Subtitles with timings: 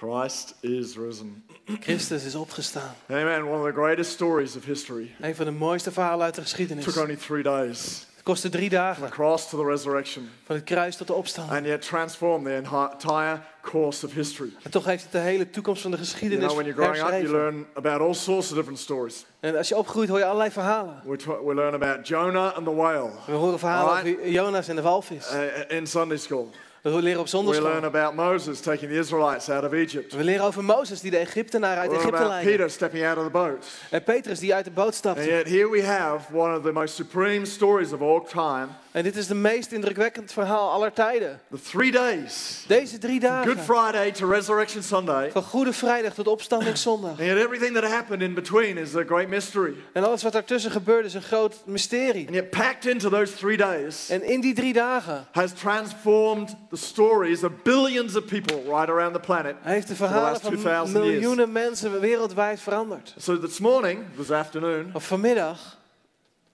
[0.00, 1.44] Christ is risen.
[1.80, 2.94] Christus is opgestaan.
[3.10, 3.44] Amen.
[3.48, 5.14] One of the greatest stories of history.
[5.20, 6.84] Een van de mooiste verhalen uit de geschiedenis.
[6.84, 9.02] took only three days Het kostte drie from dagen.
[9.04, 11.56] the cross to the resurrection, Van het kruis tot de opstanding.
[11.56, 14.50] and yet transformed the entire course of history.
[14.62, 17.14] En toch heeft het de hele toekomst van de You geschiedenis know, when you're growing
[17.14, 19.24] up, you learn about all sorts of different stories.
[19.40, 21.00] En als je opgroeit hoor je allerlei verhalen.
[21.04, 21.16] We,
[21.46, 24.16] we learn about Jonah and the whale We horen verhalen Alright.
[24.18, 25.32] over Jonas en de walvis.
[25.32, 26.50] uh, in Sunday school.
[26.92, 27.84] We leren op We learn zondagschool.
[27.84, 30.12] about Moses taking the Israelites out of Egypt.
[30.14, 32.50] We leren over Mozes die de Egyptenaren uit Egypte leidde.
[32.50, 33.66] Peter stepping out of the boat.
[33.90, 35.24] En Petrus die uit de boot And stapte.
[35.24, 38.66] yet, here we have one of the most supreme stories of all time.
[38.90, 41.40] En dit is de meest indrukwekkend verhaal aller tijden.
[41.50, 43.58] The three days Deze drie Good dagen.
[43.58, 45.30] Friday to Resurrection Sunday.
[45.30, 47.10] Van Goede Vrijdag tot Opstandingszondag.
[47.10, 49.74] And yet, everything that happened in between is a great mystery.
[49.92, 52.26] En alles wat daartussen gebeurde is een groot mysterie.
[52.26, 56.75] And yet, packed into those three days En in die drie dagen has transformed the
[56.76, 59.54] stories of billions of people right around the planet.
[59.60, 61.10] hij heeft de the verhalen van 2000 years.
[61.20, 63.14] miljoenen mensen wereldwijd veranderd.
[63.18, 65.76] So, this morning, this afternoon, Of vanmiddag,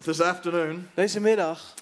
[0.05, 1.75] this afternoon, deze middag,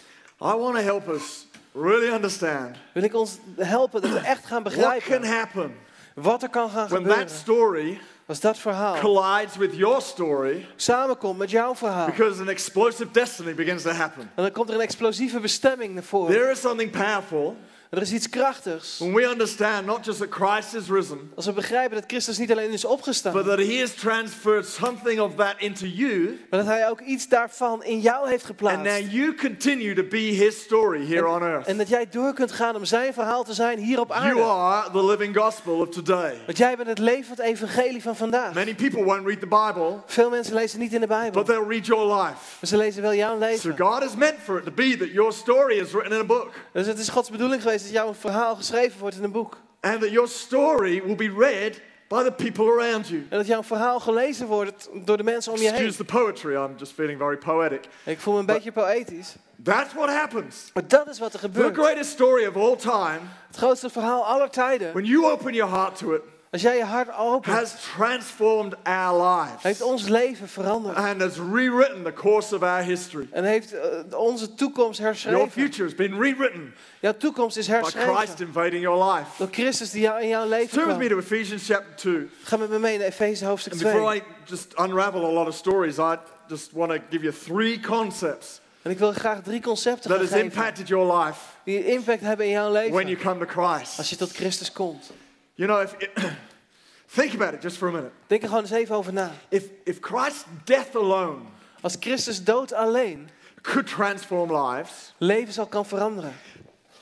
[0.42, 4.62] I want to help us really understand wil ik ons helpen dat we echt gaan
[4.62, 5.74] what can begrijpen happen
[6.14, 7.26] wat er kan gaan when gebeuren.
[7.26, 12.06] that story Als dat verhaal collides with your story samenkomt met jouw verhaal.
[12.06, 14.22] because an explosive destiny begins to happen.
[14.34, 16.32] En dan komt er een explosieve bestemming naar voren.
[16.34, 17.56] There is something powerful
[17.90, 18.98] Er is iets krachtigs.
[18.98, 22.50] when we understand not just that Christ is risen, Als we begrijpen dat Christus niet
[22.52, 26.68] alleen is opgestaan, but that He has transferred something of that into you, maar dat
[26.68, 28.84] hij ook iets daarvan in jou heeft and geplaatst.
[28.84, 31.66] now you continue to be His story here on earth.
[31.66, 34.42] En dat jij door kunt gaan om zijn verhaal te zijn hier op You aarde.
[34.42, 36.34] are the living gospel of today.
[36.46, 38.54] Want jij bent het levend evangelie van vandaag.
[38.54, 41.68] Many people won't read the Bible, Veel mensen lezen niet in de Bijbel, but they'll
[41.68, 42.34] read your life.
[42.60, 43.78] maar ze lezen wel jouw So leven.
[43.78, 46.50] God is meant for it to be that your story is written in a book,
[46.72, 49.56] Dus het is Gods bedoeling geweest dat jouw verhaal geschreven wordt in een boek.
[49.80, 53.26] and that your story will be read by the people around you.
[53.30, 55.72] En dat jouw verhaal gelezen wordt door de mensen om je heen.
[55.74, 57.84] Excuse the poetry, I'm just feeling very poetic.
[58.04, 59.34] Ik voel me een beetje poëtisch.
[59.64, 60.70] That's what happens.
[60.74, 61.76] Maar dat is wat er The gebeurt.
[61.76, 64.92] greatest story of all time, Het grootste verhaal aller tijden.
[64.92, 66.20] when you open your heart to it,
[66.52, 70.96] Als jij je hart opent, has transformed our lives heeft ons leven veranderd.
[70.96, 73.28] and has rewritten the course of our history.
[73.30, 75.50] En heeft eh, onze toekomst Your herschreven.
[75.50, 78.46] future has been rewritten Jouw toekomst is by Christ herschreven.
[78.46, 79.26] invading your life.
[79.38, 81.20] Door Christus die jou in jouw leven Turn with me kwam.
[81.20, 82.28] to Ephesians chapter 2.
[82.42, 84.16] Ga met me mee naar Efeze hoofdstuk And before 2.
[84.18, 86.16] I just unravel a lot of stories, I
[86.48, 90.28] just want to give you three concepts En ik wil graag drie concepten that has
[90.28, 90.44] geven.
[90.44, 93.22] impacted your life Die impact hebben in jouw when you leven.
[93.22, 93.98] come to Christ.
[93.98, 95.10] Als je tot Christus komt.
[95.60, 95.94] You know, if
[97.16, 98.12] think about it just for a minute.
[98.26, 99.30] Denk er gewoon eens even over na.
[99.48, 101.46] If if Christ's death alone
[101.80, 103.28] Als Christus dood alleen
[103.62, 106.32] could transform lives, levens al kan veranderen.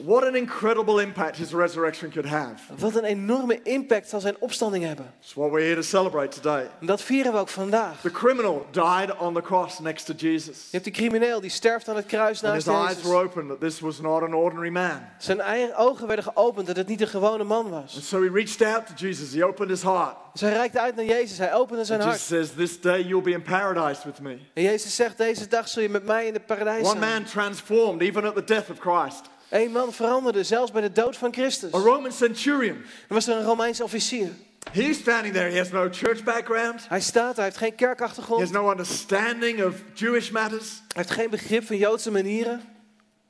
[0.05, 2.55] What an incredible impact his resurrection could have.
[2.79, 5.13] Wat een enorme impact zal zijn opstanding hebben.
[5.21, 6.71] It's what we're here to celebrate today.
[6.81, 8.01] En dat vieren we ook vandaag.
[8.01, 10.57] The criminal died on the cross next to Jesus.
[10.57, 13.23] Je hebt die crimineel die sterft aan het kruis And naast his eyes were Jezus.
[13.31, 15.01] opened that this was not an ordinary man.
[15.19, 18.09] Zijn eigen ogen werden geopend dat het niet een gewone man And was.
[18.09, 19.33] so he reached out to Jesus.
[19.35, 20.17] He opened his heart.
[20.33, 21.39] Dus hij reikte uit naar Jezus.
[21.39, 22.47] Hij opende zijn And Jesus hart.
[22.49, 24.39] says, This day you'll be in paradise with me.
[24.55, 27.13] En Jezus zegt, deze dag zul je met mij in de paradijs One zijn.
[27.13, 29.21] man transformed even at the death of Christ.
[29.49, 31.75] Eén man veranderde, zelfs bij de dood van Christus.
[31.75, 32.77] A Roman centurion.
[33.09, 34.29] Er was er een Romeinse officier.
[34.73, 35.51] He's standing there.
[35.51, 36.85] He has no church background.
[36.89, 38.41] Hij staat, hij heeft geen He kerkachtergrond.
[38.41, 40.69] has no understanding of Jewish matters.
[40.69, 42.63] Hij heeft geen begrip van Joodse manieren.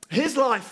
[0.07, 0.69] His life,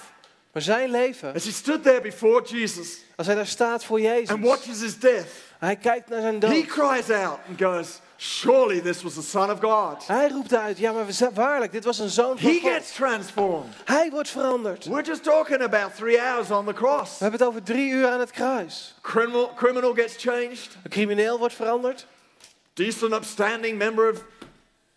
[0.52, 4.30] Maar zijn leven, as he stood there before Jesus als hij daar staat voor Jezus.
[4.30, 5.28] and watches his death,
[5.60, 6.66] Hij kijkt naar zijn he dood.
[6.66, 10.08] cries out and goes, Surely this was the Son of God.
[10.08, 12.72] Hij roept uit, ja maar we- waarlijk, dit was een zoon van He God.
[12.72, 13.74] gets transformed.
[13.86, 14.86] Hij wordt veranderd.
[14.86, 17.12] We're just talking about three hours on the cross.
[17.18, 18.96] We hebben het over drie uur aan het kruis.
[19.02, 20.70] Criminal, criminal gets changed.
[20.84, 22.08] Een crimineel wordt veranderd.
[22.74, 24.24] Decent, upstanding member of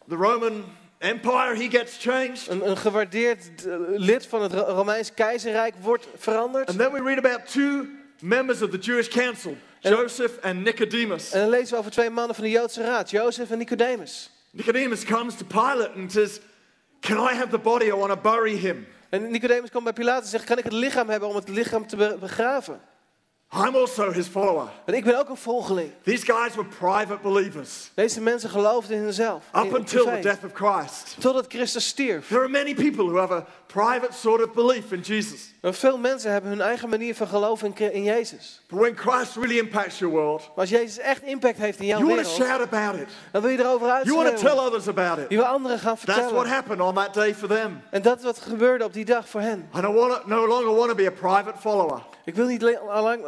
[0.09, 0.65] the Roman
[0.99, 2.49] Empire, he gets changed.
[2.49, 6.69] Een, een gewaardeerd eh, lid van het Ro- Romeins keizerrijk wordt veranderd.
[6.69, 7.87] And then we read about two
[8.21, 11.31] members of the Jewish council, Joseph and Nicodemus.
[11.33, 14.31] En dan lezen we over twee mannen van de Joodse raad, Jozef en Nicodemus.
[14.51, 16.41] Nicodemus comes to Pilate and says,
[17.01, 17.85] Can I have the body?
[17.85, 18.87] I want to bury him.
[19.09, 21.87] En Nicodemus komt bij Pilatus en zegt, kan ik het lichaam hebben om het lichaam
[21.87, 22.81] te be- begraven?
[23.53, 24.69] I'm also his follower.
[24.87, 25.91] Want ik ben ook een volgeling.
[26.05, 29.43] These guys were private believers Deze mensen geloofden in hunzelf.
[29.55, 31.17] in- up in until the death of Christ.
[31.21, 32.27] Totdat Christus stierf.
[32.29, 35.55] There are many people who have a private sort of belief in Jesus.
[35.61, 38.61] Maar veel mensen hebben hun eigen manier van geloven in, in Jezus.
[38.69, 41.99] But when Christ really impacts your world, Maar als Jezus echt impact heeft in jouw
[41.99, 43.09] you want to wereld, shout about it.
[43.33, 44.65] dan wil je erover You want to tell uitschreeuwen.
[44.67, 45.27] others about it.
[45.29, 46.49] Je wil anderen gaan That's what vertellen.
[46.49, 47.81] happened on that day for them.
[47.91, 49.69] En dat is wat gebeurde op die dag voor hen.
[49.77, 52.03] I don't want to, no longer want to be a private follower.
[52.25, 53.25] Ik wil niet, le- allang-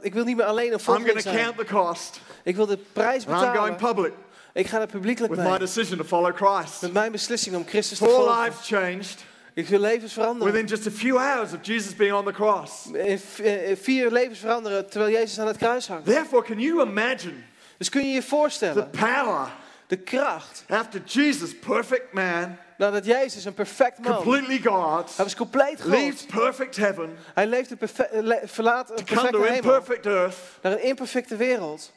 [0.00, 1.36] ik wil niet meer alleen een volgeling zijn.
[1.36, 2.20] count the cost.
[2.42, 3.94] Ik wil de prijs And I'm going betalen.
[3.94, 4.12] public
[4.52, 5.58] Ik ga er publiekelijk with my mee.
[5.58, 6.82] decision to follow Christ.
[6.82, 8.42] Met mijn beslissing om Christus te Four volgen.
[8.42, 9.24] lives changed
[9.54, 10.52] Ik wil levens veranderen.
[10.52, 12.70] within just a few hours of Jesus being on the cross.
[13.32, 16.04] V- eh, vier levens veranderen terwijl Jezus aan het kruis hangt.
[16.04, 17.34] Therefore, can you imagine
[17.76, 19.48] Dus kun je je the voorstellen, power
[19.86, 25.34] de kracht, after Jesus, perfect man, nadat Jezus een perfect man, completely God, hij was
[25.36, 26.26] compleet leaves God.
[26.42, 30.82] perfect heaven Hij leefde perfe- eh, le- verlaat een perfecte hemel imperfect earth, naar een
[30.82, 31.92] imperfecte wereld.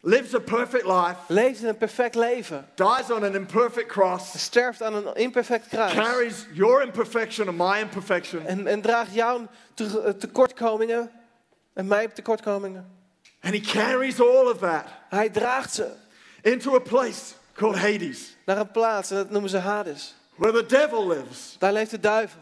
[0.00, 2.68] lives a perfect life, Leefde een perfect leven.
[2.74, 5.92] dies on an imperfect cross, Sterft aan een imperfect kruis.
[5.92, 11.10] carries your imperfection and my imperfection, En, en draagt jouw te- eh, tekortkomingen
[11.74, 12.94] en mijn tekortkomingen.
[13.42, 15.86] and he carries all of that Hij draagt ze
[16.42, 17.20] into a place
[17.56, 20.14] called Hades, naar een plaats en dat noemen ze Hades.
[20.36, 22.40] where the devil lives, Daar leeft de duivel.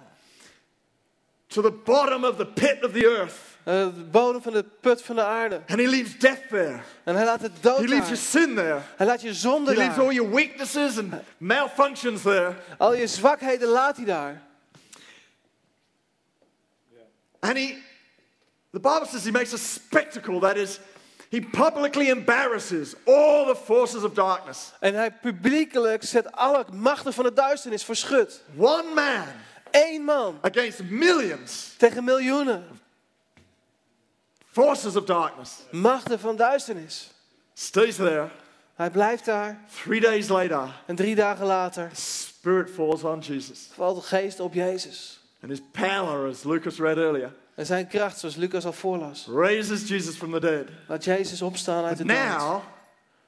[1.46, 3.34] to the bottom of the pit of the earth,
[3.64, 5.55] Eh, de bodem van de put van de aarde.
[5.69, 6.81] and he leaves death there.
[7.05, 8.81] En hij laat het dood He leaves your sin there.
[8.96, 12.55] Hij laat je zonde He leaves all your weaknesses and malfunctions there.
[12.78, 14.43] Al je zwakheden laat hij daar.
[17.40, 17.78] And he,
[18.72, 20.40] the Bible says he makes a spectacle.
[20.40, 20.78] That is,
[21.35, 24.73] he publicly embarrasses all the forces of darkness.
[24.81, 28.43] En hij publiekelijk zet alle machten van de duisternis voor schut.
[28.57, 29.25] One man
[29.71, 31.75] Eén man against millions.
[31.79, 32.65] tegen miljoenen.
[34.51, 35.53] Forces of darkness.
[35.71, 37.11] Machten van duisternis.
[37.55, 38.29] Stays there.
[38.75, 39.61] Hij blijft daar.
[39.85, 43.69] Three days later, En drie dagen later Spirit falls on Jesus.
[43.75, 45.21] valt de geest op Jezus.
[45.43, 49.89] And his power, as Lucas read earlier, En zijn kracht, zoals Lucas al voorlas, raises
[49.89, 50.65] Jesus from the dead.
[50.89, 52.17] laat Jezus opstaan uit de dood.
[52.17, 52.61] Now,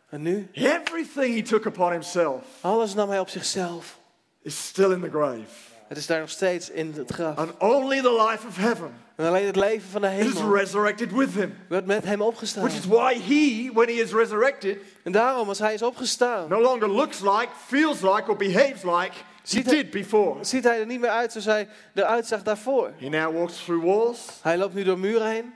[0.08, 3.98] En nu, everything he took upon himself alles nam hij op zichzelf.
[4.42, 5.40] is still in the grave.
[5.88, 7.36] Het is daar nog steeds in het graf.
[7.36, 11.12] And only the life of heaven En alleen het leven van de is hemel resurrected
[11.12, 11.54] with him.
[11.68, 12.62] werd met hem opgestaan.
[12.64, 16.60] Which is why he, when he is resurrected, En daarom, als hij is opgestaan, no
[16.60, 19.12] longer looks like, feels like, or behaves like
[19.46, 20.44] Ziet hij- did before.
[20.44, 22.92] ziet hij er niet meer uit zoals hij eruit zag daarvoor.
[22.98, 24.26] He now walks through walls.
[24.42, 25.54] Hij loopt nu door muren heen.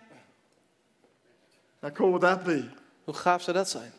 [1.81, 2.69] How cool would that be?
[3.05, 3.93] Hoe gaaf zou dat zijn?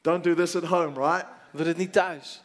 [0.00, 1.26] Don't do this at home, right?
[1.52, 2.42] Doe dit niet thuis.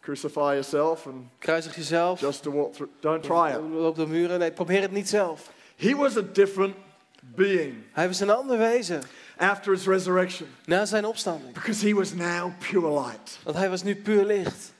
[0.00, 2.20] Crucify yourself and Kruisig jezelf.
[2.20, 2.92] just to walk through.
[3.00, 3.60] Don't try it.
[3.72, 4.38] Loop door muren.
[4.38, 5.50] Nee, probeer het niet zelf.
[5.76, 6.74] He was a different
[7.20, 9.02] being Hij was een ander wezen
[9.36, 11.52] after his resurrection na zijn opstanding.
[11.54, 13.38] because he was now pure light.
[13.44, 14.72] Want hij was nu puur licht.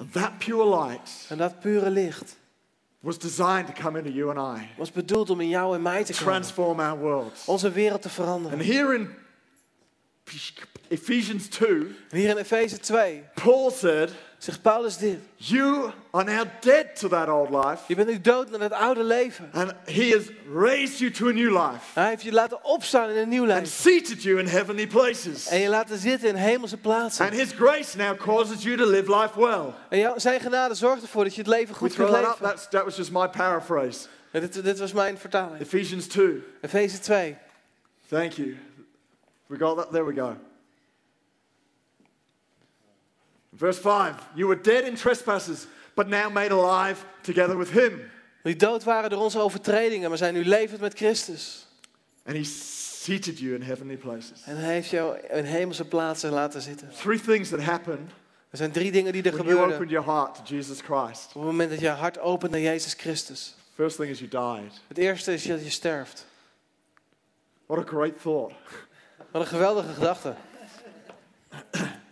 [0.00, 2.36] And that pure light En dat pure licht
[3.00, 6.04] was designed to come into you and I, was bedoeld om in jou en mij
[6.04, 6.26] te komen.
[6.32, 7.42] transform our world.
[7.46, 8.58] Onze wereld te And veranderen.
[8.58, 9.08] here in
[10.88, 11.68] Ephesians 2,
[12.10, 15.18] En hier in Efeze 2 Paul said, zegt Paulus dit.
[15.36, 19.02] You are now dead to that old life, Je bent nu dood naar het oude
[19.04, 19.48] leven.
[19.52, 20.22] and he has
[20.54, 23.52] raised you to a new life Hij heeft je laten opstaan in een nieuw and
[23.52, 23.66] leven.
[23.66, 25.46] seated you in heavenly places.
[25.46, 27.24] En je laten zitten in hemelse plaatsen.
[27.24, 29.72] And his grace now causes you to live life well.
[29.88, 32.36] En jou, zijn genade zorgt ervoor dat je het leven goed kunt that leven.
[32.40, 34.06] That's, that was just my paraphrase.
[34.32, 35.60] Dit, dit was mijn vertaling.
[35.60, 36.42] Ephesians 2.
[36.60, 37.36] Efeze 2.
[38.08, 38.56] Thank you.
[39.50, 39.90] We got that.
[39.90, 40.36] There we go.
[43.52, 48.00] Verse 5 You were dead in trespasses, but now made alive together with him.
[48.42, 51.66] Die dood waren door onze overtredingen, maar zijn nu levend met Christus.
[52.26, 54.42] And he seated you in heavenly places.
[54.44, 56.90] En hij heeft jou in hemelse plaatsen laten zitten.
[57.02, 58.10] Three things that happen
[58.50, 61.26] Er zijn drie dingen die er when you gebeurden opened your heart to Jesus Christ.
[61.26, 63.54] op het moment dat je hart opent naar Jezus Christus.
[63.74, 64.80] First thing is you died.
[64.88, 66.26] Het eerste is dat je sterft.
[67.66, 68.54] What a great thought.
[69.30, 70.34] Wat een geweldige gedachte.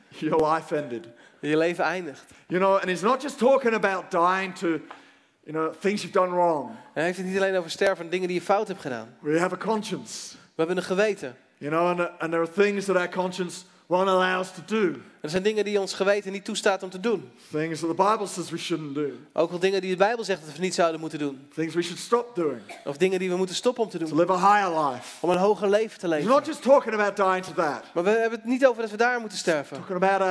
[0.09, 1.09] Your life ended.
[1.41, 2.25] Je leven eindigt.
[2.47, 6.31] You know, and he's not just talking about dying to, you know, things you've done
[6.31, 6.69] wrong.
[6.69, 9.17] En hij heeft het niet alleen over sterven van dingen die je fout hebt gedaan.
[9.21, 10.35] We have a conscience.
[10.35, 11.37] We hebben een geweten.
[11.57, 15.01] You know, and, and there are things that our conscience won't allow us to do.
[15.21, 17.31] Er zijn dingen die ons geweten niet toestaat om te doen.
[17.51, 19.11] Things that the Bible says we shouldn't do.
[19.33, 21.49] Ook wel dingen die de Bijbel zegt dat we niet zouden moeten doen.
[21.55, 22.61] Things we should stop doing.
[22.85, 24.19] Of dingen die we moeten stoppen om te To doen.
[24.19, 25.27] live a higher life.
[25.27, 26.29] Om een hoger leven te leven.
[26.29, 27.85] not just talking about dying to that.
[27.95, 29.77] Maar we hebben het niet over dat we daar moeten sterven.
[29.77, 30.31] Talking about a,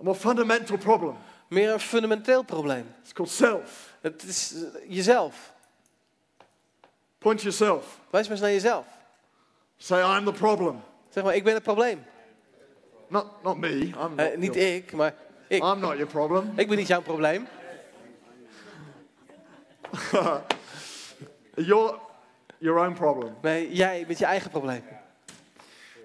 [0.00, 1.16] a more fundamental problem.
[1.48, 2.86] Meer een fundamenteel probleem.
[3.02, 3.94] It's called self.
[4.00, 4.60] Het is eh,
[4.94, 5.52] jezelf.
[7.18, 7.98] Point yourself.
[8.10, 8.86] Wijs maar eens naar jezelf.
[9.76, 10.80] Say, I'm the problem.
[11.10, 12.04] Zeg maar, ik ben het probleem.
[13.10, 13.68] Not, not me.
[13.68, 15.14] I'm not, Eh, niet your, ik, maar
[15.48, 15.62] ik.
[15.62, 16.52] I'm not your problem.
[16.56, 17.46] Ik ben niet jouw probleem.
[21.54, 21.98] You're
[22.58, 23.34] your own problem.
[23.42, 24.82] Nee, jij bent je eigen probleem.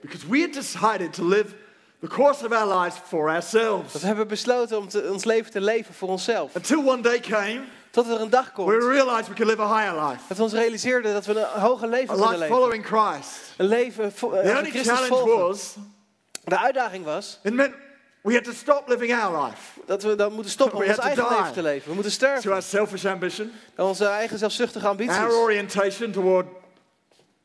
[0.02, 1.54] Because we had decided to live
[2.00, 3.94] the course of our lives for ourselves.
[3.94, 6.56] We hebben besloten om te- ons leven te leven voor onszelf.
[6.56, 9.78] Until one day came Tot er een dag komt we realize we can live a
[9.78, 12.56] higher life, dat we ons realiseerden dat we een hoger a leven kunnen life leven.
[12.56, 13.54] following Christ.
[13.58, 15.38] Een leven vo- eh, The van only Christus volgen.
[15.38, 15.76] was,
[16.46, 17.74] De uitdaging was it meant
[18.22, 20.98] we had to stop living our life dat we dan moeten stoppen om We ons
[20.98, 21.88] to eigen leven te leven.
[21.90, 22.52] We moeten to sterven.
[22.52, 25.16] our selfish ambition, aan Onze eigen zelfzuchtige ambities.
[25.18, 26.48] our orientation toward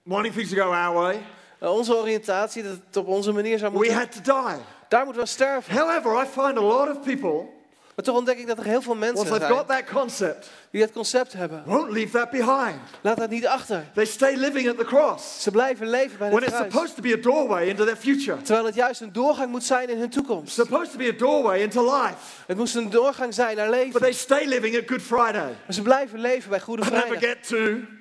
[0.03, 1.23] wanting things to go our way.
[1.61, 3.95] Onze oriëntatie, dat het op onze manier zou We moeten.
[3.97, 4.61] had to die.
[4.89, 5.77] Daar moeten we sterven.
[5.77, 7.49] However, I find a lot of people,
[7.95, 10.93] Maar toch ontdek ik dat er heel veel mensen zijn got that concept, die dat
[10.93, 11.63] concept hebben.
[11.67, 12.77] won't leave that behind.
[13.01, 13.85] Laat dat niet achter.
[13.95, 16.73] They stay living at the cross Ze blijven leven bij when het it's kruis.
[16.73, 18.43] supposed to be a doorway into their future.
[18.43, 20.55] Terwijl het juist een doorgang moet zijn in hun toekomst.
[20.55, 22.15] supposed to be a doorway into life.
[22.47, 24.01] Het moest een doorgang zijn naar But leven.
[24.01, 25.33] they stay living at Good Friday
[25.65, 27.29] Maar ze blijven leven bij Goede and never Vrijdag.
[27.31, 27.57] get to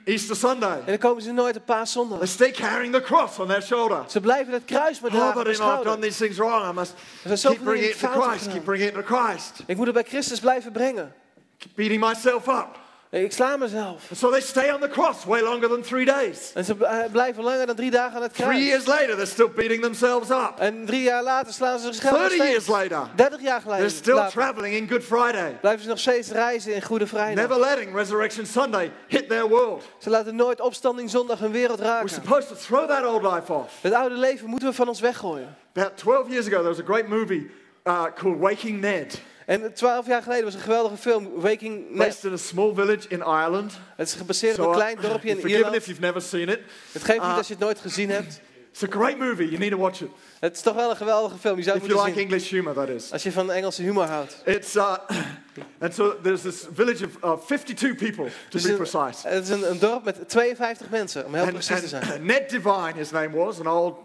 [0.09, 0.77] Easter Sunday.
[0.79, 2.27] En dan komen ze nooit op They paaszondag.
[2.27, 4.03] stay carrying the cross on their shoulder.
[4.07, 6.69] Ze blijven het kruis maar Oh, dragen but you know, I've done these things wrong.
[6.69, 9.63] I must keep bringing it to Christ, keep bringing it to Christ.
[9.65, 11.13] Ik moet het bij Christus blijven brengen.
[11.57, 12.67] Keep beating myself up.
[13.11, 14.09] Ik sla mezelf.
[14.15, 16.51] So they stay on the cross way longer than three days.
[16.53, 18.63] En ze eh, blijven langer dan drie dagen aan het Three kruis.
[18.63, 20.53] years later, they're still beating themselves up.
[20.57, 24.13] En drie jaar later slaan ze zichzelf 30 years later, 30 jaar they're geleden still
[24.15, 25.57] later traveling in Good Friday.
[25.61, 27.47] blijven ze nog steeds reizen in Goede Vrijdag.
[27.47, 29.83] Never letting Resurrection Sunday hit their world.
[29.97, 32.09] Ze laten nooit opstanding zondag hun wereld We're raken.
[32.09, 33.73] supposed to throw that old life off.
[33.81, 35.55] Het oude leven moeten we van ons weggooien.
[35.75, 37.51] About 12 years ago, there was a great movie
[37.83, 41.97] uh, called Waking Ned, En twaalf jaar geleden was een geweldige film, Waking Ned.
[42.07, 43.73] based in a small village in Ireland.
[43.95, 45.75] Het is gebaseerd So, op een klein dorpje in forgiven Ierland.
[45.75, 46.59] if you've never seen it.
[46.91, 48.41] Het geeft niet uh, als je het nooit gezien hebt.
[48.71, 49.45] It's a great movie.
[49.45, 50.09] You need to watch it.
[50.39, 52.29] Het is toch wel een geweldige film, je zou If het you moeten like zien.
[52.29, 53.11] English humor, that is.
[53.11, 54.41] Als je van Engelse humor houdt.
[54.45, 54.95] It's uh,
[55.83, 59.27] and so there's this village of uh, 52 people to be een, precise.
[59.27, 62.25] het is een, een dorp met 52 mensen, om heel And, precies te zijn.
[62.25, 63.95] Ned Divine, his name was, an old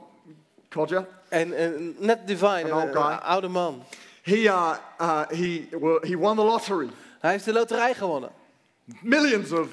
[0.69, 1.07] codger.
[1.29, 1.55] En,
[1.99, 3.85] net Divine, Een oude man.
[4.25, 6.89] He uh, uh, he well, he won the lottery,
[7.21, 8.31] Hij heeft de loterij gewonnen.
[9.03, 9.69] millions of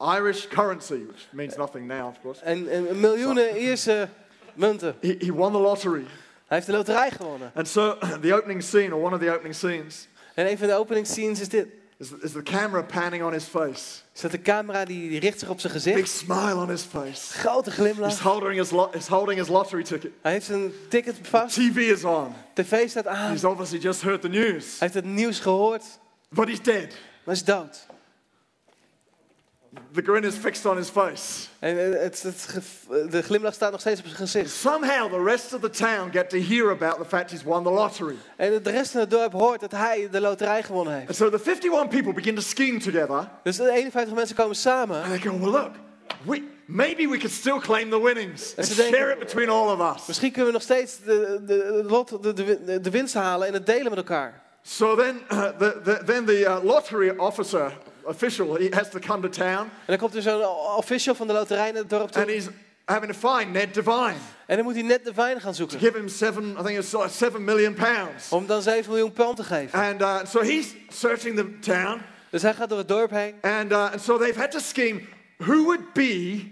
[0.00, 2.42] Irish currency, which means nothing now, of course.
[2.44, 4.08] En, en miljoenen Ierse
[4.54, 4.94] munten.
[5.00, 6.04] He, he won the lottery,
[6.46, 7.50] Hij heeft de loterij gewonnen.
[7.54, 10.74] and so the opening scene, or one of the opening scenes, En een van de
[10.74, 11.66] opening scenes is dit.
[11.98, 15.38] Is, is the camera panning on his face, Is dat de camera die, die richt
[15.38, 16.08] zich op zijn big gezicht.
[16.08, 17.32] smile on his face.
[17.38, 18.18] Grote He's glimlach.
[18.20, 20.10] holding his, lo- he's holding his lottery ticket.
[20.22, 21.54] Hij heeft zijn ticket vast.
[21.54, 22.34] TV is on.
[22.54, 23.30] TV staat aan.
[23.30, 25.84] He's obviously just heard the news, Hij heeft het nieuws gehoord,
[26.28, 26.88] but he's dead.
[27.24, 27.86] maar is dood.
[29.92, 31.46] The grin is fixed on his face.
[31.58, 34.50] En eh, het, het, de glimlach staat nog steeds op zijn gezicht.
[34.50, 37.70] Somehow the rest of the town get to hear about the fact he's won the
[37.70, 38.16] lottery.
[38.36, 41.06] En de rest van het dorp hoort dat hij de loterij gewonnen heeft.
[41.06, 43.28] And so the 51 people begin to scheme together.
[43.42, 45.02] Dus de 51 mensen komen samen.
[45.02, 45.70] And they go, well, look,
[46.24, 49.96] we, maybe we could still claim the winnings and denken- share it between all of
[49.96, 50.06] us.
[50.06, 53.52] Misschien kunnen we nog steeds de, de, de, lot, de, de, de winst halen en
[53.52, 54.42] het delen met elkaar.
[54.62, 57.72] So then, uh, the, the, then the uh, lottery officer,
[58.08, 60.44] official, he has to come to town En dan komt er zo'n
[60.76, 62.22] official van de loterij naar het dorp toe.
[62.22, 62.48] and he's
[62.84, 64.14] having to find Ned Devine
[64.46, 66.92] En dan moet hij net de wijn gaan to give him seven, I think it's
[66.92, 68.28] like seven million pounds.
[68.30, 69.78] Om dan 7 miljoen pond te geven.
[69.78, 72.00] And uh, so he's searching the town
[72.30, 73.34] Dus hij gaat door het dorp heen.
[73.40, 75.00] and, uh, and so they've had to scheme
[75.38, 76.42] who would be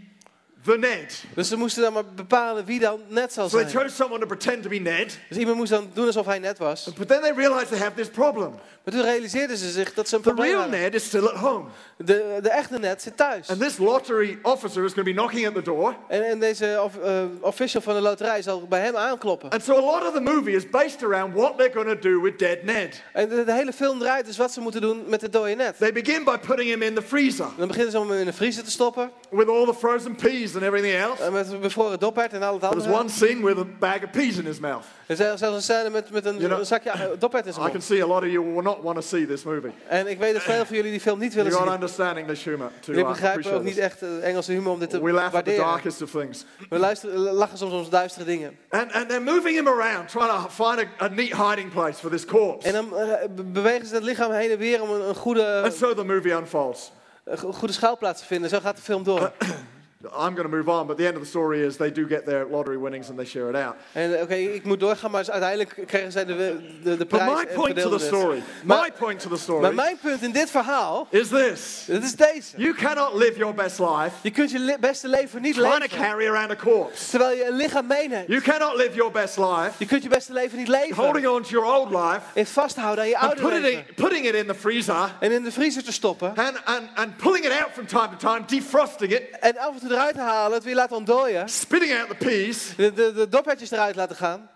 [0.66, 1.24] the Ned.
[1.34, 3.82] Dus ze moesten dan maar bepalen wie dan net zal So they zijn.
[3.82, 5.18] chose someone to pretend to be Ned.
[5.28, 6.88] Dus iemand moest dan doen alsof hij net was.
[6.98, 8.50] But then they realized they have this problem.
[8.84, 10.80] Maar toen realiseerden ze zich dat ze een The probleem real hadden.
[10.80, 11.64] Ned is still at home.
[11.96, 13.48] De, de echte net zit thuis.
[13.48, 15.94] And this lottery officer is going to be knocking at the door.
[16.08, 19.50] En, en deze of, eh, official van de loterij zal bij hem aankloppen.
[19.50, 22.20] And so a lot of the movie is based around what they're going to do
[22.20, 23.02] with dead Ned.
[23.12, 25.78] En de, de hele film draait dus wat ze moeten doen met de dode net.
[25.78, 28.32] They begin by putting him in the freezer Dan beginnen ze om hem in de
[28.32, 29.10] vriezer te stoppen.
[29.30, 31.22] with all the frozen peas and everything else.
[31.22, 32.98] En met een bevroren dophert en al het There's andere.
[33.00, 34.84] one scene with a bag of peas in his mouth.
[35.06, 37.68] Er zelfs een scène met, met een, You know, zakje eh, dophert in zijn I
[37.70, 37.84] can mond.
[37.84, 39.70] see a lot of you will not want to see this movie.
[39.88, 41.80] En ik weet dat veel van jullie die film niet You willen don't zien.
[41.80, 45.02] understand English humor to Jullie begrijpen ook niet echt eh, Engelse humor om dit te
[45.02, 45.64] We laugh at the waarderen.
[45.64, 46.44] darkest of things.
[46.68, 48.56] We luisteren, lachen soms om duistere dingen.
[48.70, 52.10] And, and they're moving him around, trying to find a, a neat hiding place for
[52.10, 52.66] this corpse.
[52.68, 55.60] En dan eh, be- bewegen ze het lichaam heen en weer om een, een goede,
[55.64, 56.92] And so the movie unfolds.
[57.24, 58.50] een go- goede schuilplaats te vinden.
[58.50, 59.32] Zo gaat de film door.
[60.12, 62.24] I'm going to move on, but the end of the story is they do get
[62.24, 63.74] their lottery winnings and they share it out.
[63.92, 66.36] En oké, ik moet doorgaan, maar uiteindelijk krijgen zij de,
[66.82, 69.74] de, de But my point to the story, Maar- my point to the Maar story
[69.74, 71.84] mijn punt in dit verhaal, is this.
[71.86, 72.56] dat is deze.
[72.56, 75.78] You cannot live your best life Je kunt je li- beste leven niet trying to
[75.80, 77.10] leven carry around a corpse.
[77.10, 78.28] terwijl je een lichaam meeneemt.
[78.28, 81.42] You cannot live your best life Je kunt je beste leven niet leven holding on
[81.42, 83.84] to your old life en vasthouden aan je oude putting leven.
[83.88, 86.28] it, putting it in the freezer En in de vriezer te stoppen.
[86.36, 89.88] and, and, and pulling it out from time to time, defrosting it, En af en
[89.88, 91.48] toe eruit halen, het weer laten ontdooien.
[91.48, 94.50] spitting out the peas, De, de, de doppertjes eruit laten gaan.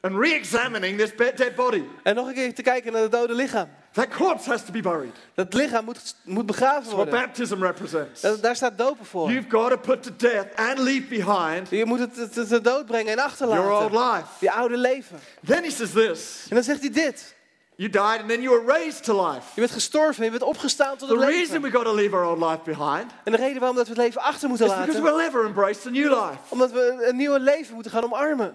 [0.00, 1.82] and re examining this dead body.
[2.02, 3.68] En nog een keer te kijken naar het dode lichaam.
[3.92, 5.14] That corpse has to be buried.
[5.34, 7.24] Dat lichaam moet, moet begraven That's what worden.
[7.26, 8.20] baptism represents.
[8.20, 9.30] Dat- daar staat dopen voor.
[9.30, 12.86] You've got to put to death and leave behind Je moet het te, te dood
[12.86, 14.14] brengen en your old achterlaten.
[14.16, 14.28] life.
[14.40, 15.18] Je oude leven.
[15.46, 17.34] Then he says this En dan zegt hij dit.
[17.76, 19.46] You died and then you were raised to life.
[19.54, 21.62] Je bent gestorven en je bent opgestaan tot The het reason leven.
[21.62, 24.02] we got to leave our old life behind En de reden waarom dat we het
[24.02, 25.02] leven achter moeten is because laten.
[25.14, 26.38] we'll never embrace a new life.
[26.48, 28.54] Omdat we een nieuwe leven moeten gaan omarmen.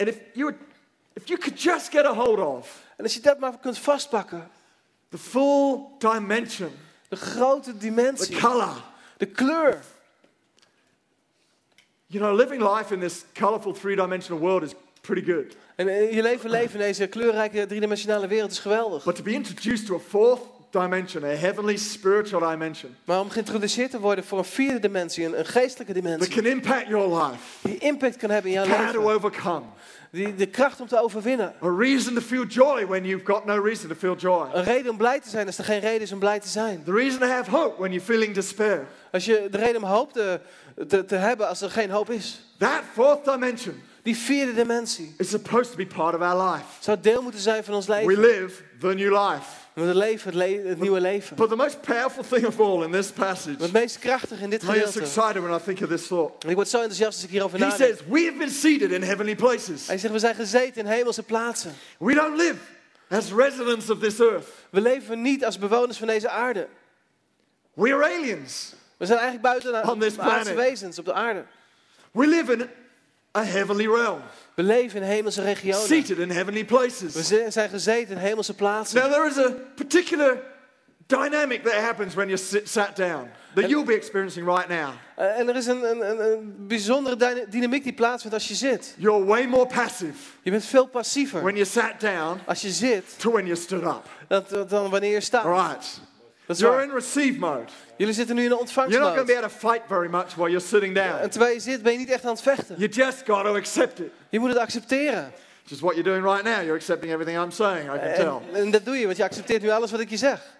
[0.00, 0.56] And if you, were,
[1.12, 4.50] if you could just get a hold of En als je dat maar kunt vastpakken.
[5.10, 6.70] the full dimension,
[7.08, 8.38] De grote the dimensie.
[8.40, 8.82] color,
[9.16, 9.80] De kleur.
[12.06, 14.72] you know, living life in this colorful three dimensional world is
[15.08, 15.56] pretty good.
[15.76, 19.04] En eh, je leven leven in deze kleurrijke driedimensionale wereld is geweldig.
[19.04, 23.90] But to be introduced to a fourth dimension, a heavenly spiritual dimension, Maar om geïntroduceerd
[23.90, 27.68] te worden voor een vierde dimensie, een, een geestelijke that dimensie, can impact your life,
[27.68, 29.64] die impact kan hebben in jouw power to leven, overcome,
[30.10, 33.62] die, de kracht om te overwinnen, a reason to feel joy when you've got no
[33.62, 36.12] reason to feel joy, een reden om blij te zijn als er geen reden is
[36.12, 36.82] om blij te zijn.
[36.84, 38.86] the reason to have hope when you're feeling despair.
[39.12, 40.40] Als je de reden om hoop te,
[40.88, 42.40] te, te hebben als er geen hoop is.
[42.58, 46.64] That fourth dimension Die vierde dimensie is supposed to be part of our life.
[46.80, 48.20] zou deel moeten zijn van ons We leven.
[48.20, 49.42] live the new life.
[49.72, 51.36] We leven het, le- het nieuwe leven.
[51.36, 54.62] But the most powerful thing of all in this passage, Het meest krachtige in dit
[54.62, 55.00] I get gedeelte.
[55.00, 56.44] excited when I think of this thought.
[56.44, 57.80] En ik word zo enthousiast als ik hierover He nadenk.
[57.90, 59.86] says, We have been seated in heavenly places.
[59.86, 61.72] Hij zegt, we zijn gezeten in hemelse plaatsen.
[61.98, 62.56] We don't live
[63.08, 64.46] as residents of this earth.
[64.70, 66.68] We leven niet als bewoners van deze aarde.
[67.74, 68.72] We are aliens.
[68.96, 71.44] We zijn eigenlijk buiten aardse wezens op de aarde.
[72.12, 72.68] We live in
[73.36, 74.20] a heavenly realm,
[74.54, 75.86] We leven in hemelse regionen.
[75.86, 77.26] seated in heavenly We places.
[77.26, 79.00] zi- zijn gezeten in hemelse plaatsen.
[79.00, 80.38] Now, there is a particular
[81.06, 84.90] dynamic that happens when you're sit, sat down that you'll be experiencing right now.
[85.16, 88.94] Eh, En er is een, een, een, bijzondere dyna- dynamiek die plaatsvindt als je zit.
[88.98, 93.04] You're way more passive Je bent veel passiever when you sat down als je zit
[93.18, 94.04] to when you stood up.
[94.28, 95.44] dan, dan wanneer je staat.
[95.44, 96.00] All right.
[96.48, 97.70] Dat You're in receive mode.
[97.96, 100.34] Jullie zitten nu in een You're not going to be able to fight very much
[100.34, 101.20] while you're sitting down.
[101.20, 102.74] En terwijl je zit ben je niet echt aan het vechten.
[102.78, 104.10] You just got to accept it.
[104.28, 105.32] Je moet het accepteren.
[105.62, 106.62] Which is what you're doing right now.
[106.62, 108.40] You're accepting everything I'm saying, I can tell.
[108.52, 110.56] En, en dat doe je, want je accepteert nu alles wat ik je zeg.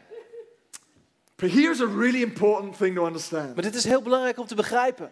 [1.37, 3.55] But here's a really important thing to understand.
[3.55, 5.11] Maar dit is heel belangrijk om te begrijpen.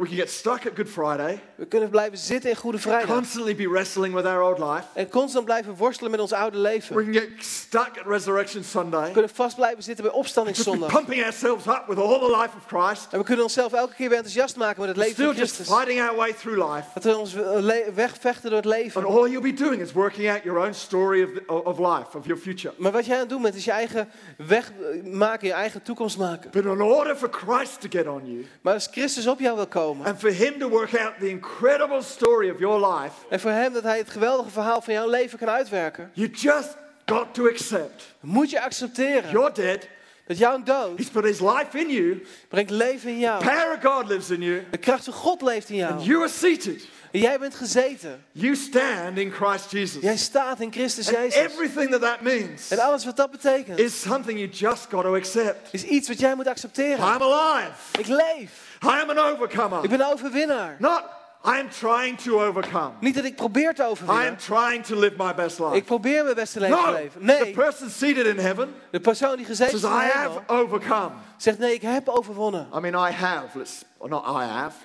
[0.00, 3.14] We can get stuck at Good Friday, We kunnen blijven zitten in Goede Vrijdag.
[3.16, 4.82] constantly be wrestling with our old life.
[4.94, 6.96] En constant blijven worstelen met ons oude leven.
[6.96, 10.92] We can get stuck at Resurrection Sunday, We kunnen vast blijven zitten bij just opstandingszondag.
[10.92, 14.08] pumping ourselves up with all the life of Christ, En we kunnen onszelf elke keer
[14.08, 15.76] weer enthousiast maken met het leven still van just Christus.
[15.76, 16.88] fighting our way through life.
[16.94, 19.04] Dat we ons eh, wegvechten door het And leven.
[19.04, 22.26] all you'll be doing is working out your own story of, the, of life, of
[22.26, 22.74] your future.
[22.76, 24.70] Maar wat jij aan het doen bent, is je eigen weg
[25.04, 26.50] eh, maken, je eigen toekomst maken.
[26.50, 29.66] But in order for Christ to get on you, Maar als Christus op jou wil
[29.66, 33.50] komen, and for Him to work out the incredible story of your life, en voor
[33.50, 36.76] hem dat hij het geweldige verhaal van jouw leven kan uitwerken, you just
[37.06, 39.88] got to accept moet je accepteren you're dead.
[40.26, 42.26] dat jouw dood He's put His life in you.
[42.48, 43.42] brengt leven in jou.
[43.44, 44.62] Power of God lives in you.
[44.70, 46.00] De kracht van God leeft in jou.
[46.02, 46.86] You are seated.
[47.12, 48.24] En jij bent gezeten.
[48.32, 50.02] You stand in Christ Jesus.
[50.02, 51.34] Jij staat in Christus And Jezus.
[51.34, 55.14] everything that that means En alles wat dat betekent, is something you just got to
[55.16, 55.68] accept.
[55.72, 56.98] is iets wat jij moet accepteren.
[56.98, 57.98] I'm alive.
[57.98, 58.69] Ik leef.
[58.84, 59.84] I am an overcomer.
[59.84, 60.76] Ik ben een overwinnaar.
[60.78, 61.02] Not
[61.46, 62.90] I am trying to overcome.
[63.00, 64.36] Niet dat ik probeer te I am overwinnen.
[64.36, 65.74] trying to live my best life.
[65.76, 67.20] Ik probeer mijn beste leven te No, leven.
[67.20, 70.40] the Nee, person seated in heaven de persoon die gezeten says, is in I have
[70.46, 71.10] overcome.
[71.36, 72.68] zegt nee, ik heb overwonnen.
[72.76, 73.58] I mean, I have.
[73.58, 74.76] Let's, not I have.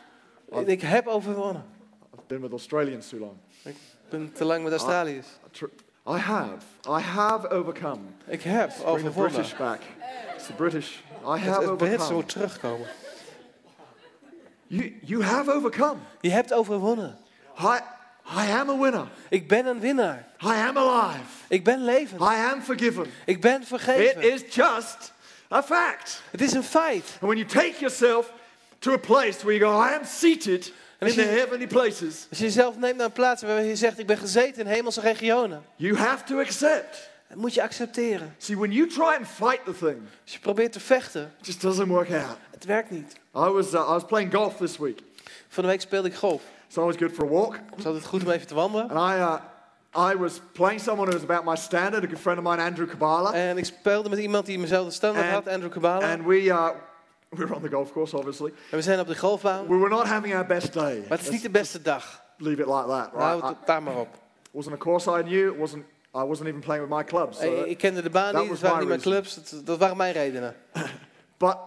[0.65, 1.65] Ik heb overwonnen.
[2.13, 3.33] I've been with Australians too long.
[3.63, 3.75] Ik
[4.09, 5.27] ben te lang met Australiërs.
[5.51, 5.65] Tr-
[6.07, 6.57] I have.
[6.89, 7.99] I have overcome.
[8.27, 9.31] Ik heb Bring the overwonnen.
[9.31, 9.79] British back.
[10.35, 10.89] It's the British.
[11.25, 12.13] I Het, have het Britse overcome.
[12.13, 12.87] moet terugkomen.
[14.75, 15.95] You, you have overcome.
[16.21, 17.17] Je hebt overwonnen.
[17.59, 17.79] I,
[18.37, 19.07] I am a winner.
[19.29, 20.25] Ik ben een winnaar.
[20.43, 21.23] I am alive.
[21.47, 22.21] Ik ben levend.
[22.21, 23.05] I am forgiven.
[23.25, 24.21] Ik ben It vergeven.
[24.33, 25.13] is just
[25.51, 26.21] a fact.
[26.31, 27.03] Het is een feit.
[27.21, 28.31] And when you take yourself
[28.79, 32.45] to a place where you go, I am seated in the heavenly places, Als je
[32.45, 35.63] jezelf neemt naar een plaats waar je zegt, ik ben gezeten in hemelse regionen.
[35.75, 37.09] you have to accept.
[37.29, 38.35] Dat moet je accepteren.
[38.37, 41.61] See, when you try and fight the thing, Als je probeert te vechten, it just
[41.61, 42.37] doesn't work out.
[42.51, 43.13] het werkt niet.
[43.35, 44.99] I was, uh, I was playing golf this week.
[45.47, 46.41] Van de week speelde ik golf.
[46.67, 47.53] It's always good for a walk.
[47.69, 48.89] Het is altijd goed om even te wandelen.
[48.89, 49.35] And I, uh,
[50.11, 52.89] I was playing someone who was about my standard, a good friend of mine, Andrew
[52.89, 53.35] Kabbalah.
[53.35, 56.09] En ik speelde met iemand die mezelfde standaard had, Andrew Kabbalah.
[56.11, 56.69] And we, uh,
[57.29, 58.53] we were on the golf course, obviously.
[58.71, 59.67] En we zijn op de golfbaan.
[59.67, 60.99] We were not having our best day.
[60.99, 62.23] Maar het is niet de beste dag.
[62.37, 63.47] Leave it like that, Nou, right?
[63.57, 64.13] het daar maar op.
[64.43, 65.51] It wasn't a course I knew.
[65.53, 65.83] It wasn't.
[66.15, 67.37] I wasn't even playing with my clubs.
[67.37, 69.35] So Hey, ik kende de baan niet, was het waren my niet mijn clubs.
[69.35, 70.55] Dat, dat waren mijn redenen.
[71.37, 71.57] But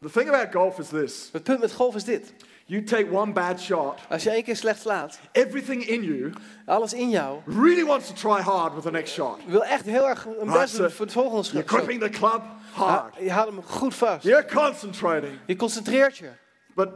[0.00, 2.34] The thing about golf is this Het punt met golf is dit.
[2.66, 6.32] you take one bad shot, Als je één keer slecht slaat, everything in you
[6.66, 9.38] alles in jou really wants to try hard with the next shot.
[9.46, 11.80] wil echt heel erg een Right, best doen so voor het volgende You're schot.
[11.80, 13.14] gripping the club hard.
[13.20, 14.24] Je houdt hem goed vast.
[14.24, 15.38] You're concentrating.
[15.46, 16.30] Je concentreert je.
[16.74, 16.88] But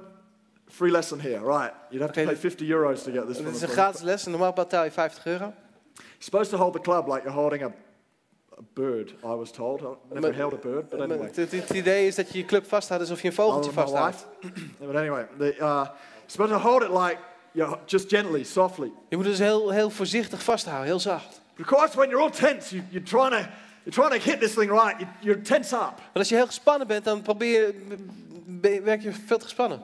[0.69, 1.73] free lesson here, right?
[1.91, 4.31] You'd have to pay 50 euros to get this Dit is een gratis les en
[4.31, 5.53] normaal betaal je 50 euro.
[6.17, 7.73] You're supposed to hold the club like you're holding a,
[8.59, 9.83] a bird, I was told.
[9.83, 11.31] I've never held a bird, but anyway.
[11.35, 14.27] Het, idee is dat je je club vasthoudt alsof je een vogeltje my vasthoudt.
[14.81, 15.87] but anyway, the, uh,
[16.27, 17.19] supposed to hold it like,
[17.53, 18.93] you're just gently, softly.
[19.09, 21.41] Je moet het dus heel, heel voorzichtig vasthouden, heel zacht.
[21.57, 23.51] Because when you're all tense, you, you're, trying to,
[23.85, 25.97] you're trying to hit this thing right, you, you're tense up.
[25.97, 27.75] Maar als je heel gespannen bent, dan probeer
[28.63, 29.83] je, werk je veel te gespannen.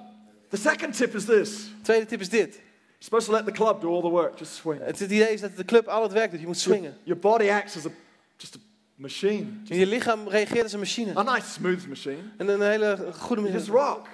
[0.49, 1.65] The second tip is this.
[1.65, 2.61] De tweede tip is dit.
[3.03, 4.81] Supposed to let the club do all the work, just swing.
[4.85, 6.41] Het, het idee is dat de club al het werk doet.
[6.41, 6.97] Je moet swingen.
[7.03, 7.91] your body acts as a,
[8.37, 8.59] just a
[8.95, 9.47] machine.
[9.69, 11.19] En je lichaam reageert als een machine.
[11.19, 12.19] A nice, smooth machine.
[12.39, 14.07] En een hele goede You just rock.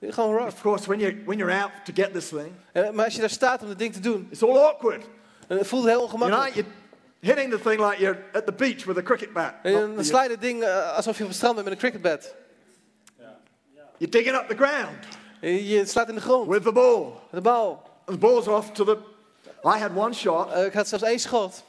[0.00, 0.46] Gewoon rock.
[0.46, 3.20] Of course, when you're, when you're out to get this thing, En- Maar als je
[3.20, 5.04] daar staat om het ding te doen, it's all awkward.
[5.48, 6.54] voelt het heel You know, ongemakkelijk.
[6.54, 6.68] you're
[7.20, 9.54] hitting the thing like you're at the beach with a cricket bat.
[9.62, 11.68] En Not dan the- sla je het ding eh, alsof je op het strand bent
[11.68, 12.34] met een cricketbat.
[13.98, 14.96] You're digging up the ground
[15.40, 16.48] En Je slaat in de grond.
[16.48, 17.06] with the ball.
[17.30, 17.90] De bal.
[18.12, 18.96] The ball's off to the.
[19.64, 21.62] I had one shot Eh, Ik had zelfs één schot.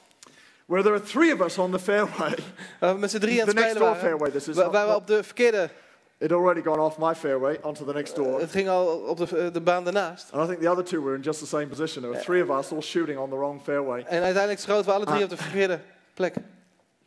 [0.66, 2.36] where there are three of us on the fairway.
[2.80, 4.02] Waar we met z'n drie aan the het next spelen door waren.
[4.02, 4.32] fairway.
[4.32, 4.56] This is.
[4.56, 5.70] Waar, waar we op de verkeerde...
[6.18, 8.40] it already gone off my fairway onto the next door.
[8.40, 10.32] Het ging al op de, eh, de baan daarnaast.
[10.32, 12.02] And I think the other two were in just the same position.
[12.02, 14.00] There were three of us all shooting on the wrong fairway.
[14.08, 15.24] En uiteindelijk schoten we alle drie Ah.
[15.24, 15.80] op de verkeerde
[16.14, 16.36] plek.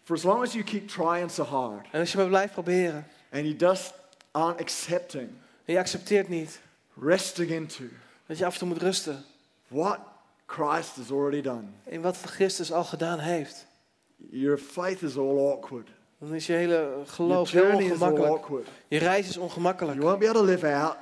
[0.05, 3.07] For as long as you keep trying so hard En als je maar blijft proberen.
[3.33, 3.93] and you just
[4.31, 5.29] aren't accepting,
[5.65, 6.61] En je accepteert niet
[7.03, 7.85] resting into
[8.27, 9.25] dat je af en toe moet rusten.
[9.69, 9.99] what
[10.47, 13.67] Christ has already done, In wat Christus al gedaan heeft.
[14.31, 15.89] your faith is all awkward.
[16.19, 18.67] Dan is je hele geloof heel ongemakkelijk.
[18.89, 19.97] Je reis is ongemakkelijk.
[19.97, 20.97] You won't be able to live out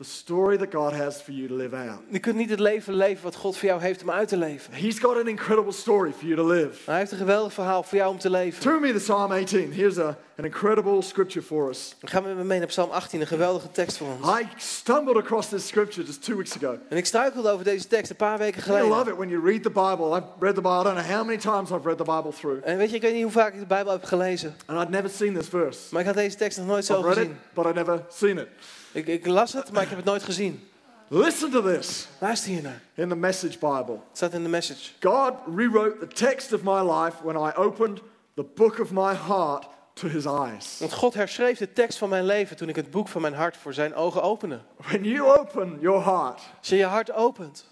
[0.00, 2.00] the story that God has for you to live out.
[2.10, 4.72] Je kunt niet het leven leven wat God voor jou heeft om uit te leven.
[4.72, 6.90] He's got an incredible story for you to live.
[6.90, 8.60] Hij heeft een geweldig verhaal voor jou om te leven.
[8.60, 9.72] Turn me to Psalm 18.
[9.72, 11.94] Here's a, an incredible scripture for us.
[12.00, 14.40] Dan gaan we met me mee naar Psalm 18, een geweldige tekst voor ons.
[14.40, 16.78] I stumbled across this scripture just two weeks ago.
[16.88, 19.12] En ik struikelde over deze tekst een paar weken I love geleden.
[19.12, 20.16] it when you read the Bible.
[20.16, 20.80] I've read the Bible.
[20.80, 22.60] I don't know how many times I've read the Bible through.
[22.64, 24.54] En weet je, ik weet niet hoe vaak ik de Bijbel heb gelezen.
[24.66, 25.78] And I'd never seen this verse.
[25.90, 27.38] Maar ik had deze tekst nog nooit zo I've read it, gezien.
[27.54, 28.48] but I'd never seen it.
[28.92, 30.68] Ik, ik las het, maar ik heb het nooit gezien.
[31.08, 32.80] Listen to this Luister hier naar.
[32.94, 33.92] in the Message Bible.
[34.08, 34.90] Het staat in de message.
[35.00, 38.00] God rewrote the text of my life when I opened
[38.34, 40.76] the book of my heart to his eyes.
[40.78, 43.56] Want God herschreef de tekst van mijn leven toen ik het boek van mijn hart
[43.56, 44.60] voor zijn ogen opende.
[44.76, 47.66] When you open your heart, Als je je hart opent,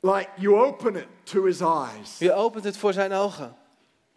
[0.00, 3.54] like you open it to his eyes, je opent het voor zijn ogen.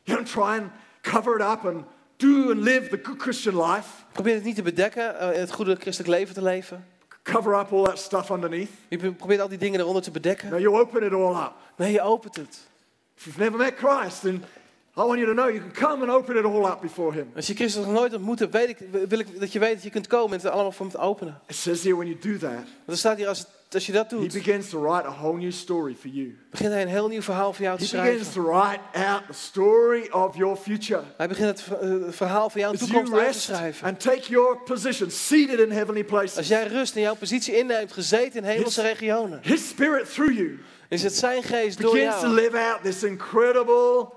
[0.04, 1.86] you don't try and cover it up and
[2.18, 5.76] do and live the good Christian life, Probeer het niet te bedekken, eh, het goede
[5.76, 6.86] christelijk leven te leven.
[7.24, 8.70] cover up all that stuff underneath.
[8.88, 10.50] Je pro- probeert al die dingen eronder te bedekken.
[10.50, 11.52] No, you open it all up.
[11.78, 12.68] Nee, je opent het.
[13.18, 14.36] If you've never met Christ, then
[14.98, 17.32] I want you to know you can come and open it all up before him.
[17.36, 18.78] Als je Christus nog nooit ontmoet hebt, weet ik,
[19.10, 21.02] wil ik dat je weet dat je kunt komen en het allemaal voor hem te
[21.02, 21.40] openen.
[21.48, 24.12] It says here when you do that, Want er staat hier, als, als je dat
[24.12, 26.38] he doet, begins to write a whole new story for you.
[26.52, 28.44] begint hij een heel nieuw verhaal voor jou te He begins schrijven.
[28.44, 31.04] to write out the story of your future.
[31.18, 33.88] Hij begint het ver- eh, verhaal van jouw As toekomst you uit te rest schrijven.
[33.88, 37.92] and take your position seated in heavenly Als places, jij rust en jouw positie inneemt,
[37.94, 40.60] gezeten in hemelse regionen, his spirit through you
[40.90, 44.08] is het zijn geest door begins to jou live out this incredible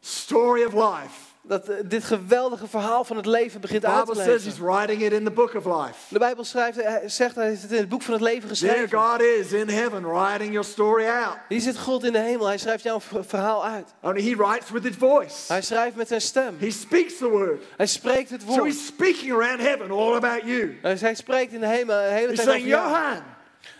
[0.00, 1.32] story of life.
[1.46, 5.02] Dat eh, dit geweldige verhaal van het leven begint uit te Bible says he's writing
[5.02, 5.94] it in the book of life.
[6.08, 8.54] De Bijbel schrijft, hij zegt, hij heeft het in het boek van het leven There
[8.54, 8.98] geschreven.
[8.98, 11.36] God is in heaven writing your story out.
[11.48, 13.94] Hier zit God in de hemel, hij schrijft jouw verhaal uit.
[14.02, 15.52] Only he writes with his voice.
[15.52, 16.56] Hij schrijft met zijn stem.
[16.60, 17.62] He speaks the word.
[17.76, 18.64] Hij spreekt het So woord.
[18.64, 20.78] he's speaking around heaven all about you.
[20.82, 22.88] Hij hij spreekt in de hemel de hele He's tijd saying, over jou.
[22.92, 23.22] Johan,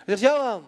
[0.05, 0.67] Hij zegt, Johan,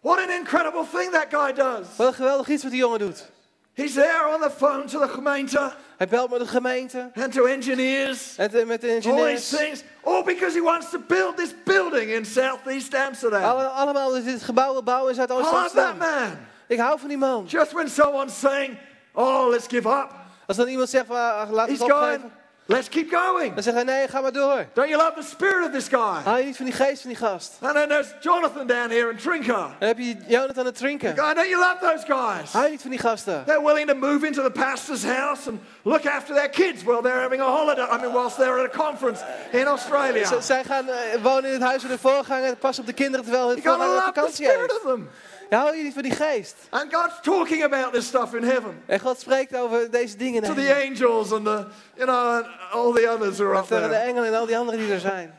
[0.00, 1.86] what an incredible thing that guy does.
[1.96, 3.30] wat een geweldig iets wat die jongen doet.
[3.78, 7.44] He's there on the phone to the gemeente Hij belt met de gemeente and to
[7.44, 8.36] engineers.
[8.36, 9.48] en te- met de All ingenieurs.
[9.48, 13.42] these things, all because he wants to build this building in southeast Amsterdam.
[13.42, 15.98] Alle- allemaal is dit gebouw wil bouwen in I love that Zuidoost-Amsterdam.
[15.98, 16.38] man.
[16.66, 17.44] Ik hou van die man.
[17.46, 18.76] Just when someone's saying,
[19.14, 20.10] oh, let's give up,
[20.46, 22.32] Als dan iemand zegt, "Ah, laat he's het going, opgeven.
[22.68, 23.54] Let's keep going.
[23.54, 24.66] Dan hij, nee, ga maar door.
[24.74, 26.22] Don't you love the spirit of this guy?
[26.24, 27.52] Hou je niet van die geest van die gast.
[27.60, 29.54] And then there's Jonathan down here in Trinker.
[29.78, 31.18] Dan heb je Jonathan het drinken.
[31.18, 32.52] God, don't you love those guys?
[32.52, 33.42] Hou je niet van die gasten.
[33.46, 37.20] They're willing to move into the pastor's house and look after their kids while they're
[37.20, 37.84] having a holiday.
[37.94, 40.24] I mean, whilst they're at a conference in Australia.
[40.40, 43.24] Z- zij gaan eh, wonen in het huis van de voorganger, passen op de kinderen
[43.24, 44.84] terwijl You gotta voorganger love the vakantie spirit heeft.
[44.84, 45.10] of them.
[45.50, 46.54] Ja, hou je niet van die geest.
[46.70, 50.42] And God's talking about this stuff in heaven En God spreekt over deze dingen.
[50.42, 51.64] to in the angels and the,
[51.96, 54.04] you know, and all the others who are up Tegen de there.
[54.04, 55.34] engelen en al die anderen die er zijn.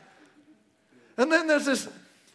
[1.16, 1.86] And then there's this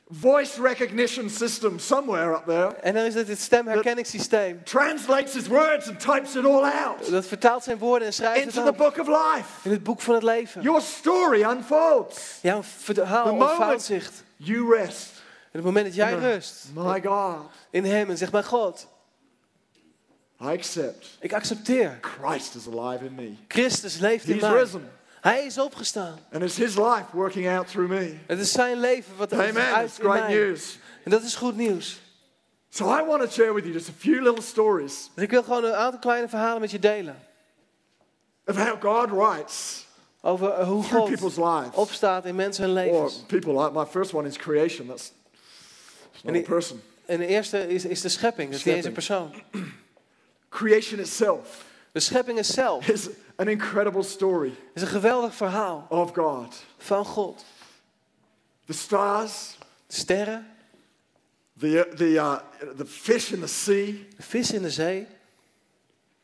[0.10, 2.68] voice recognition system somewhere up there.
[2.82, 4.64] En dan is het het stemherkenningssysteem.
[4.64, 8.56] Translates his words and types it all out Dat vertaalt zijn woorden en schrijft into
[8.56, 9.50] het the op book of life.
[9.64, 10.62] in het boek van het leven.
[10.62, 12.38] Your story unfolds.
[12.42, 14.10] Jouw verhaal The ontvouwt zich.
[14.38, 15.15] You rest.
[15.56, 17.38] En op het moment dat jij rust My God,
[17.70, 18.88] in hem en zegt, mijn God,
[20.42, 21.98] I accept ik accepteer.
[22.02, 23.34] Christ is alive in me.
[23.48, 24.60] Christus leeft in He's mij.
[24.60, 24.92] risen.
[25.22, 26.20] Hij is opgestaan.
[26.32, 28.16] And it's his life working out through me.
[28.28, 29.74] Het is zijn leven wat er Amen.
[29.76, 30.34] uit It's in great mij.
[30.36, 30.78] news.
[31.04, 32.02] En dat is goed nieuws.
[32.70, 35.44] So I want to share with you just a few little stories Dus ik wil
[35.44, 37.16] gewoon een aantal kleine verhalen met je delen.
[38.46, 39.86] of how God writes
[40.22, 41.76] Over eh, hoe through God people's lives.
[41.76, 43.24] opstaat in mensen hun Or levens.
[43.28, 44.88] people like my first one is creation.
[44.88, 45.12] That's
[46.34, 46.82] it- person.
[47.06, 48.50] En de eerste is, is de schepping.
[48.50, 48.94] Is een Schepping.
[48.94, 49.34] persoon.
[50.50, 52.88] Creation itself De schepping is zelf.
[52.88, 56.64] is an incredible story is een geweldig verhaal of God.
[56.78, 57.46] van God.
[58.66, 59.58] The stars,
[59.88, 60.48] De sterren,
[61.60, 62.38] the, the, uh,
[62.78, 63.86] the fish in the sea,
[64.18, 65.08] de vis in de zee,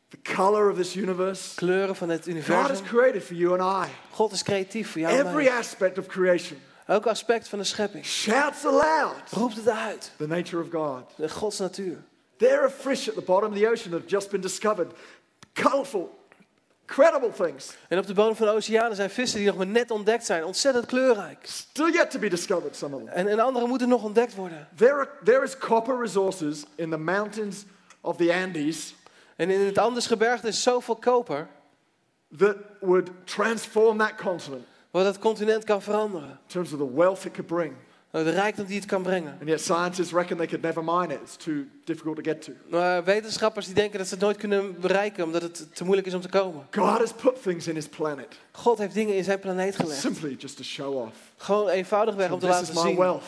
[0.10, 1.56] the color of this universe.
[1.56, 2.86] kleuren van het God has universum.
[2.86, 3.92] created for you and I.
[4.12, 5.58] God is creatief voor jou en Every mij.
[5.58, 8.06] aspect of creation Elk aspect van de schepping.
[8.06, 10.12] shouts aloud Roept het uit.
[10.17, 11.04] the nature of God.
[11.15, 11.98] De Gods natuur.
[12.38, 14.91] There are fish at the bottom of the ocean that have just been discovered.
[15.54, 16.20] Colorful,
[16.88, 17.76] incredible things.
[17.88, 20.44] En op de bodem van de oceanen zijn vissen die nog maar net ontdekt zijn.
[20.46, 21.38] Ontzettend kleurrijk.
[21.44, 23.13] Still yet to be discovered, some of them.
[23.13, 24.67] En, en andere moeten nog ontdekt worden.
[24.76, 27.65] There, are, there is copper resources in the mountains
[28.02, 28.96] of the Andes
[29.36, 31.48] En in het Andesgebergte is zoveel koper.
[32.38, 36.30] that would transform that continent Wat het continent kan veranderen.
[36.30, 37.73] in terms of the wealth it could bring.
[38.12, 39.38] De rijkdom die het kan brengen.
[39.39, 41.19] And yet scientists reckon they could never mine it.
[41.21, 42.51] It's too difficult to get to.
[42.69, 46.13] Maar wetenschappers die denken dat ze het nooit kunnen bereiken omdat het te moeilijk is
[46.13, 46.67] om te komen.
[46.71, 49.99] God has put things in his planet God heeft dingen in zijn planeet gelegd.
[49.99, 51.15] simply just to show off.
[51.38, 52.97] Gewoon eenvoudigweg om te this laten is my zien.
[52.97, 53.23] wealth.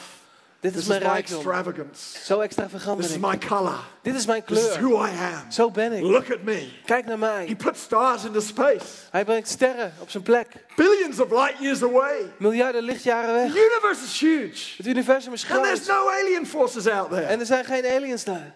[0.63, 1.35] Dit This is is mijn my rijkdom.
[1.37, 2.17] extravagance.
[2.23, 3.41] Zo extravagant This is ben ik.
[3.41, 3.79] my color.
[4.01, 4.81] Dit is mijn This is kleur.
[4.89, 5.51] who I am.
[5.51, 6.01] Zo ben ik.
[6.03, 6.67] Look at me.
[6.85, 7.55] Kijk naar He mij.
[7.55, 10.47] put stars into space, Hij brengt sterren op zijn plek.
[10.75, 12.31] billions of light years away.
[12.37, 13.63] Miljarden lichtjaren The weg.
[13.65, 14.73] universe is huge.
[14.77, 16.05] Het universum is And there's groot.
[16.05, 17.37] no alien forces out En there.
[17.39, 18.55] er zijn geen aliens daar.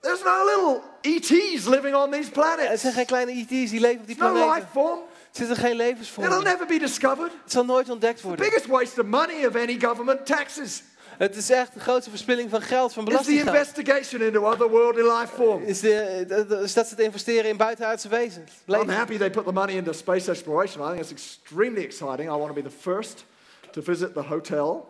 [0.00, 2.80] There's no little ETs living on these Er planets.
[2.80, 4.68] zijn geen kleine ET's die leven op die No life planeten.
[4.72, 4.98] form.
[4.98, 5.04] Er
[5.40, 6.42] zitten geen It'll levensvormen.
[6.44, 7.32] never be discovered.
[7.42, 8.44] Het zal nooit ontdekt worden.
[8.44, 10.82] Biggest waste of money of any government taxes
[11.18, 15.34] Het is echt de grootste verspilling van geld, van is the investigation into otherworldly life
[15.34, 15.66] forms.
[15.66, 18.52] Is, de, is dat ze het investeren in buitenaardse wezens.
[18.66, 20.84] I'm happy they put the money into space exploration.
[20.84, 22.28] I think it's extremely exciting.
[22.30, 23.24] I want to be the first
[23.70, 24.88] to visit the hotel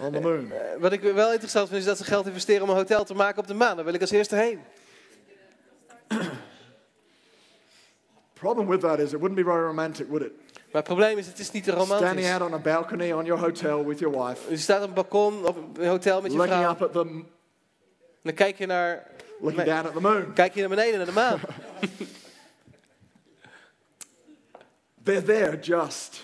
[0.00, 0.52] on the moon.
[0.52, 3.14] Eh, Wat ik wel interessant vind is dat ze geld investeren om een hotel te
[3.14, 3.76] maken op de maan.
[3.76, 4.60] Daar wil ik als eerste heen.
[8.32, 10.32] Problem with that is it wouldn't be very romantic, would it?
[10.72, 12.30] Maar het probleem is, het is niet te Standing romantisch.
[12.30, 15.46] out on a balcony on your hotel with your wife, Je staat op een balkon
[15.46, 16.72] op een hotel met je looking vrouw.
[16.72, 17.22] up at the,
[18.22, 19.06] dan kijk je, naar,
[19.40, 20.32] looking down at the moon.
[20.32, 21.40] kijk je naar beneden, naar de maan.
[25.04, 26.20] They're there just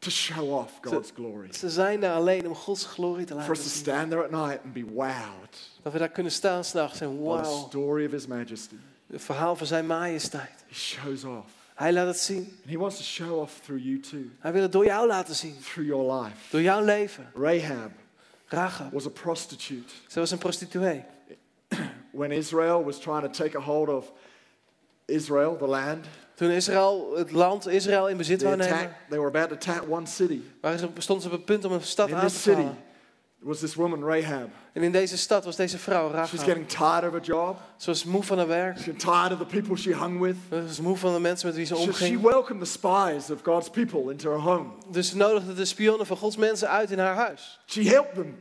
[0.00, 1.52] to show off God's glory.
[1.52, 3.82] Ze zijn daar alleen om Gods glorie te For laten us to zien.
[3.82, 7.42] stand there at night and be wowed Dat we daar kunnen staan s'nachts en by
[7.42, 8.74] the story of His majesty.
[9.06, 10.64] het verhaal van zijn majesteit.
[10.68, 11.50] He shows off.
[11.74, 12.58] Hij laat het zien.
[12.62, 15.34] And He wants to show off through you too, Hij wil het door jou laten
[15.34, 15.56] zien.
[15.60, 16.36] through your life.
[16.50, 17.30] Door jouw leven.
[17.34, 17.90] Rahab
[18.48, 18.92] Rahab.
[18.92, 19.92] was a prostitute.
[20.08, 21.04] Ze was een prostituee.
[22.10, 24.12] When Israel was trying to take a hold of
[25.04, 29.48] Israel, the land, Toen Israël, het land Israël in bezit wou nemen, they were about
[29.48, 30.40] to attack one city.
[30.60, 32.76] waren ze, stonden ze op het punt om een stad In aan te vallen.
[33.44, 34.48] Was this woman, Rahab.
[34.72, 36.38] En in deze stad was deze vrouw, She's Rahab.
[36.46, 37.56] getting tired of her job.
[37.76, 38.78] Ze was moe van haar werk.
[38.78, 40.36] She's tired of the people she hung with.
[40.50, 42.20] Ze was moe van de mensen met wie ze So she omging.
[42.20, 44.68] welcomed the spies of God's people into her home.
[44.90, 47.60] Dus ze nodigde de spionnen van Gods mensen uit in haar huis.
[47.66, 48.36] She helped them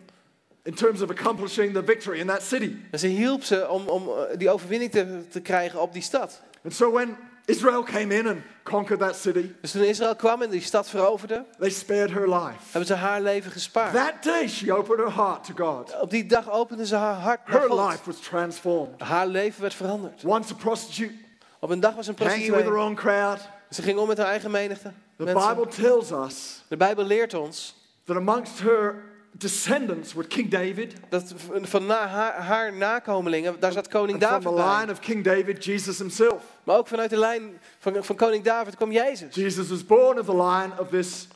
[0.63, 2.75] in terms of accomplishing the victory in that city.
[2.91, 6.41] En ze hielp ze om, om eh, die overwinning te, te krijgen op die stad.
[6.63, 10.49] And so when Israel came in and conquered that city, Dus toen Israël kwam en
[10.49, 12.57] die stad veroverde, they spared her life.
[12.63, 13.93] hebben ze haar leven gespaard.
[13.93, 15.99] That day she opened her heart to God.
[16.01, 17.89] Op die dag opende ze haar hart naar Her God.
[17.89, 19.01] life was transformed.
[19.01, 20.23] Haar leven werd veranderd.
[20.25, 21.13] Once a prostitute,
[21.59, 22.85] Op een dag was een hanging with her prostituee.
[22.85, 23.39] own crowd.
[23.69, 24.91] Ze ging om met haar eigen menigte.
[25.17, 25.23] The.
[25.23, 27.75] Bible tells us De Bijbel leert ons
[28.05, 29.03] that amongst her
[29.37, 34.31] descendants were King David, dat van na haar, haar nakomelingen, daar zat koning and from
[34.31, 34.79] David the bij.
[34.79, 36.43] line of King David, Jesus himself.
[36.63, 39.35] Maar ook vanuit de lijn van, van koning David kwam Jezus.
[39.35, 41.27] Jesus was born of the line of this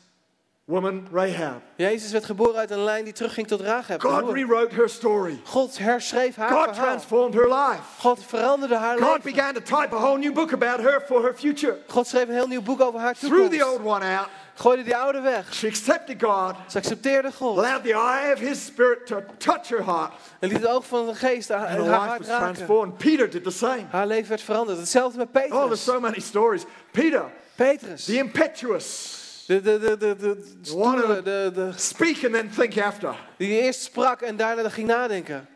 [0.68, 1.60] woman Rahab.
[1.76, 4.00] Jezus werd geboren uit een lijn die terugging tot Rahab.
[4.00, 5.40] God rewrote her story.
[5.44, 6.84] God herschreef haar God verhaal.
[6.84, 7.80] transformed her life.
[8.00, 9.22] God veranderde haar God leven.
[9.32, 11.76] began to type a whole new book about her for her future.
[11.86, 13.64] God schreef een heel nieuw boek over haar Threw the toekomst.
[13.64, 14.28] old one out.
[14.54, 15.54] Gooide die oude weg.
[15.54, 17.56] She accepted God, Ze accepteerde God.
[17.58, 21.06] allowed the eye of his spirit to touch her heart, En liet het oog van
[21.06, 22.54] de geest haar, haar hart raken.
[22.54, 22.96] transformed.
[22.96, 23.84] Peter did the same.
[23.90, 24.78] Haar leven werd veranderd.
[24.78, 25.84] Hetzelfde met Oh, there's Petrus.
[25.84, 26.64] so many stories.
[26.90, 28.04] Peter, Petrus.
[28.04, 29.16] the impetuous,
[29.48, 33.14] De, de, de, de, de, one stoere, of- de, de, speak and then think after.
[33.38, 35.48] die eerst sprak en daarna ging nadenken.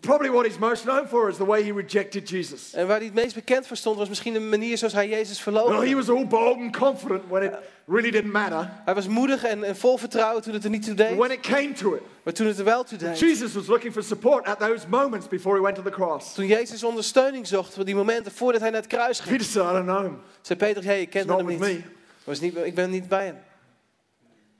[0.00, 2.72] Probably what he's most known for is the way he rejected Jesus.
[2.72, 5.44] En waar hij het meest bekend voor stond was misschien de manier zoals hij Jezus
[5.44, 7.52] Well, he was all bold and confident when it
[7.86, 8.70] really didn't matter.
[8.84, 11.16] Hij was moedig en, en vol vertrouwen toen het er niet toe deed.
[11.16, 13.18] when it came to it, Maar toen het er wel toe deed.
[13.18, 16.34] Jesus was looking for support at those moments before he went to the cross.
[16.34, 19.36] Toen Jezus ondersteuning zocht voor die momenten voordat hij naar het kruis ging.
[19.36, 20.18] Peter said, I don't know him.
[20.40, 21.58] Zei Peter, hey, ik not hem niet.
[21.58, 21.80] me.
[22.26, 22.56] Was niet.
[22.56, 23.36] Ik ben niet bij hem.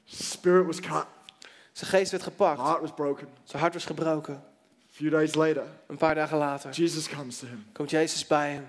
[0.05, 1.07] Spirit was cut.
[1.73, 2.61] Zijn geest werd gepakt.
[2.61, 3.29] Heart was broken.
[3.45, 4.35] Zijn hart was gebroken.
[4.35, 4.41] A
[4.91, 7.65] few days later, Een paar dagen later Jesus comes to him.
[7.73, 8.69] komt Jezus bij hem.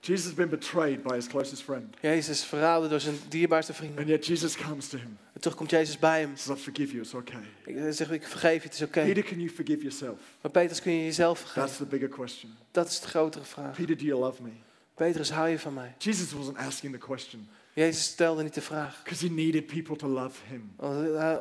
[0.00, 1.96] Jesus has been betrayed by his closest friend.
[2.00, 3.98] Jezus verraden door zijn dierbaarste vrienden.
[3.98, 5.18] And yet Jesus comes to him.
[5.32, 6.30] En toch komt Jezus bij hem.
[6.30, 7.42] He says, I forgive you, it's okay.
[7.64, 9.02] Ik zeg, ik vergeef je, het is oké.
[9.04, 10.18] Peter, can you forgive yourself?
[10.40, 11.76] Maar Petrus, kun je jezelf That's vergeven?
[11.76, 12.50] the bigger question.
[12.70, 13.76] Dat is de grotere vraag.
[13.76, 14.50] Peter, do you love me?
[14.94, 15.94] Petrus, hou je van mij?
[15.98, 19.02] Jesus wasn't asking the question Jezus stelde niet de vraag.
[19.20, 20.72] he needed people to love him.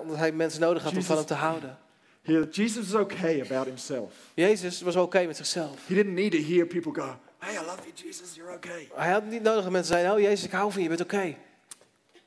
[0.02, 1.78] Omdat hij, mensen nodig had om Jezus- van hem te houden.
[2.22, 4.14] Here, Jesus was okay about himself.
[4.34, 5.88] Jezus was oké met zichzelf.
[5.88, 8.90] He didn't need to hear people go, Hey, I love you, Jesus, you're okay.
[8.94, 11.14] Hij had niet nodig dat mensen zeiden, oh Jezus, ik hou van je, je bent
[11.14, 11.36] oké.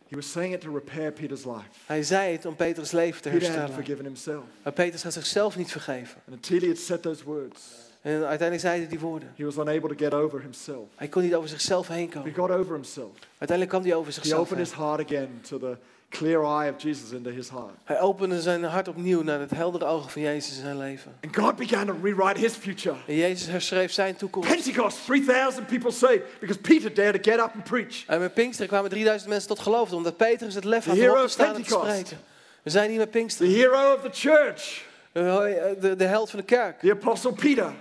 [0.09, 1.68] He was saying it to repair Peter's life.
[1.87, 3.85] Hij zei het om Petrus leven te Peter hadn't herstellen.
[3.85, 4.44] forgiven himself.
[4.62, 6.23] Maar Petrus had zichzelf niet vergeven.
[6.27, 7.61] And until he had said those words,
[8.03, 9.33] En uiteindelijk zei hij die woorden.
[9.37, 10.87] he was unable to get over himself.
[10.97, 12.35] Hij kon niet over zichzelf heen He komen.
[12.35, 13.11] got over himself.
[13.39, 14.67] Uiteindelijk kwam hij over He zichzelf opened heen.
[14.67, 15.77] his heart again to the
[16.09, 17.71] clear eye of Jesus into his heart.
[17.85, 21.17] Hij opende zijn hart opnieuw naar het heldere ogen van Jezus in zijn leven.
[21.25, 22.97] And God began to rewrite his future.
[23.07, 24.49] En Jezus herschreef zijn toekomst.
[24.49, 28.05] Pentecost, 3,000 people saved because Peter dared to get up and preach.
[28.07, 29.93] En met Pinksteren kwamen 3000 mensen tot geloof.
[29.93, 32.19] Omdat Petrus het lef had The om op te staan en te spreken.
[32.63, 33.53] We zijn hier met The Pinksteren.
[33.53, 36.79] hero of the church, De, de, de held van de kerk.
[36.81, 37.73] the apostle Peter.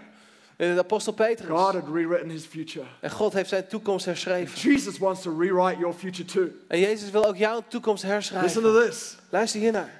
[0.60, 1.50] De apostel Petrus.
[1.50, 2.86] God had rewritten his future.
[3.00, 4.72] En God heeft zijn toekomst herschreven.
[4.72, 6.48] Jesus wants to rewrite your future too.
[6.68, 8.62] En Jezus wil ook jouw toekomst Listen herschrijven.
[8.62, 9.16] to this.
[9.30, 9.99] Luister hiernaar.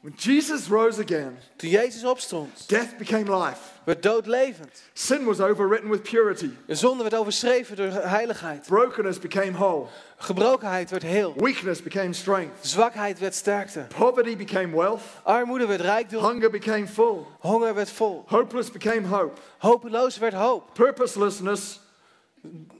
[0.00, 3.58] When Jesus rose again, Toen Jezus opstond, death became life.
[3.84, 4.82] werd dood levend.
[4.92, 6.50] Sin was overwritten with purity.
[6.66, 8.66] De zonde werd overschreven door heiligheid.
[8.66, 9.86] Brokenness became whole.
[10.16, 11.34] Gebrokenheid werd heel.
[11.36, 12.66] Weakness became strength.
[12.66, 13.86] Zwakheid werd sterkte.
[13.98, 15.02] Poverty became wealth.
[15.22, 16.24] Armoede werd rijkdom.
[16.24, 17.24] Hunger became full.
[17.38, 18.24] Honger werd vol.
[18.26, 19.40] Hopeless became hope.
[19.58, 20.70] Hopeloos werd hoop.
[20.74, 21.80] Purposelessness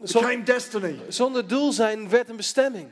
[0.00, 1.00] became destiny.
[1.08, 2.88] Zonder doel zijn werd een bestemming.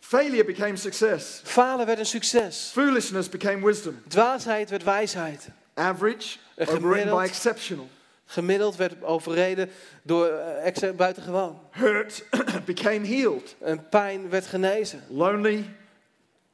[0.00, 1.40] Failure became success.
[1.44, 2.70] Falen werd een succes.
[2.72, 4.02] Foolishness became wisdom.
[4.08, 5.48] Dwaasheid werd wijsheid.
[5.74, 7.88] Average overridden by exceptional.
[8.24, 9.70] Gemiddeld werd overreden
[10.02, 10.26] door
[10.62, 11.60] ex- buitengewoon.
[11.70, 12.24] Hurt
[12.64, 13.54] became healed.
[13.60, 15.02] En pijn werd genezen.
[15.08, 15.64] Lonely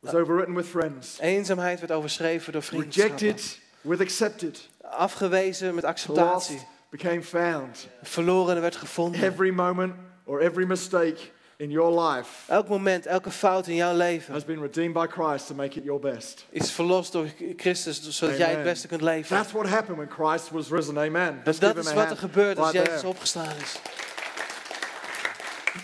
[0.00, 1.18] was overwritten with friends.
[1.20, 3.16] Eenzaamheid werd overschreven door vriendschappen.
[3.18, 4.68] Rejected with accepted.
[4.80, 6.54] Afgewezen met acceptatie.
[6.54, 7.88] Lost became found.
[8.02, 9.22] Verloren werd gevonden.
[9.22, 11.18] Every moment or every mistake
[11.56, 15.46] in your life Elk moment, elke fout in jouw leven has been redeemed by Christ
[15.46, 16.46] to make it your best.
[16.50, 19.36] is verlost door Christus, zodat jij het beste kunt leven.
[19.36, 20.98] That's what happened when Christ was risen.
[20.98, 21.40] Amen.
[21.44, 23.76] Dat give is wat er gebeurt als Jezus opgestaan is.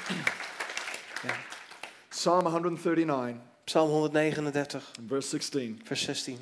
[2.08, 6.38] Psalm 139 Psalm 139, and verse 16 vers 16.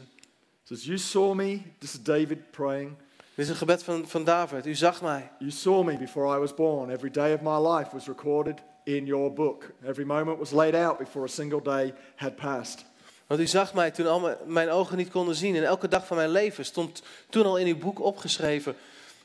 [0.65, 2.97] says, You saw me, this is David praying.
[3.35, 4.67] Dit is een gebed van, van David.
[4.67, 5.31] U zag mij.
[5.39, 6.91] You saw me before I was born.
[6.91, 9.71] Every day of my life was recorded in your book.
[9.85, 12.85] Every moment was laid out before a single day had passed.
[13.27, 15.57] Want u zag mij toen al mijn- ogen niet konden zien.
[15.57, 18.77] En elke dag van mijn leven stond toen al in uw boek opgeschreven.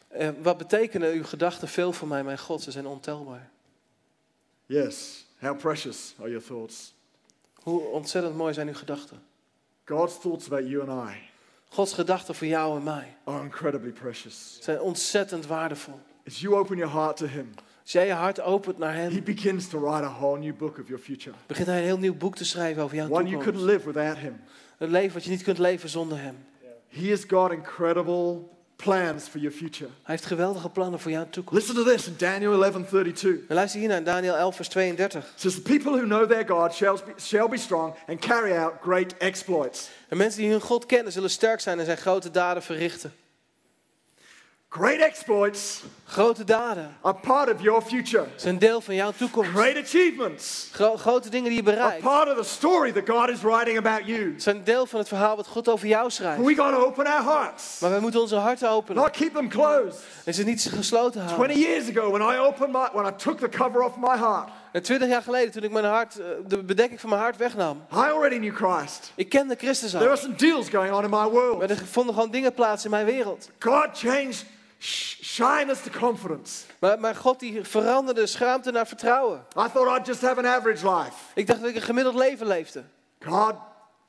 [0.08, 2.62] Eh, wat betekenen uw gedachten veel voor mij, mijn God?
[2.62, 3.50] Ze zijn ontelbaar.
[4.66, 6.94] Yes, how precious are your thoughts.
[7.62, 9.24] Hoe ontzettend mooi zijn uw gedachten.
[9.86, 11.18] God's thoughts about you and I
[11.70, 14.58] Gods gedachten voor jou en mij are incredibly precious.
[14.62, 16.00] zijn ontzettend waardevol.
[16.28, 17.54] As you open your heart to Him,
[17.88, 20.88] Jij je hart opent naar He Hem, begins to write a whole new book of
[20.88, 21.36] your future.
[21.48, 23.86] begint Hij een heel nieuw boek te schrijven over jouw One you couldn't toekomst.
[23.86, 24.42] live without Him.
[24.78, 26.36] Een leven wat je niet kunt leven zonder Hem.
[26.88, 28.42] He has got incredible
[28.76, 29.90] plans for your future.
[29.90, 31.68] Hij heeft geweldige plannen voor jouw toekomst.
[31.68, 33.48] Listen to this in Daniel 11:32.
[33.48, 35.24] En luister hier naar Daniel 11, vers 32.
[35.24, 38.58] It says, The people who know their God shall be, shall be strong and carry
[38.58, 39.90] out great exploits.
[40.10, 43.14] En mensen die hun God kennen zullen sterk zijn en zijn grote daden verrichten.
[44.70, 48.26] Great exploits Grote daden are part of your future.
[48.36, 49.50] zijn deel van jouw toekomst.
[49.50, 53.30] Great achievements Gro- grote dingen die je are bereikt part of the story that God
[53.30, 54.34] is writing about you.
[54.38, 56.44] zijn deel van het verhaal wat God over jou schrijft.
[56.44, 59.50] We got to open our hearts, Maar wij moeten onze harten openen not keep them
[59.50, 60.00] closed.
[60.26, 61.58] en ze niet gesloten 20 houden.
[61.60, 64.82] years ago, when I opened my, when I took the cover off my heart, En
[64.82, 67.96] twintig jaar geleden, toen ik mijn hart, eh, de bedekking van mijn hart wegnam, I
[67.96, 69.12] already knew Christ.
[69.16, 70.10] ik kende Christus There al.
[70.10, 71.70] were some deals going on in my Maar world.
[71.70, 73.50] er vonden gewoon dingen plaats in mijn wereld.
[73.60, 74.46] God changed
[74.80, 76.64] sh- shyness to confidence.
[76.80, 79.46] Maar, maar God die veranderde schaamte naar vertrouwen.
[79.58, 81.14] I thought I'd just have an average life.
[81.36, 82.84] Ik dacht dat ik een gemiddeld leven leefde.
[83.26, 83.54] God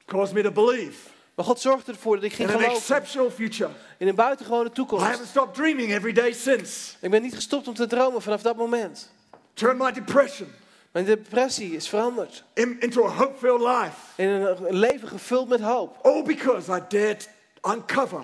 [0.07, 0.99] caused me to believe
[1.35, 3.71] Maar God zorgde ervoor dat ik in ging an geloven exceptional future.
[3.99, 5.05] in een buitengewone I toekomst.
[5.07, 6.93] haven't stopped dreaming every day since.
[7.01, 9.15] Ik ben niet gestopt om te dromen vanaf dat moment.
[9.57, 10.49] Turned my depression
[10.93, 13.97] Mijn depressie is veranderd in- into a hope-filled life.
[14.23, 15.97] in een leven gevuld met hoop.
[16.03, 17.29] All because I dared
[17.71, 18.21] uncover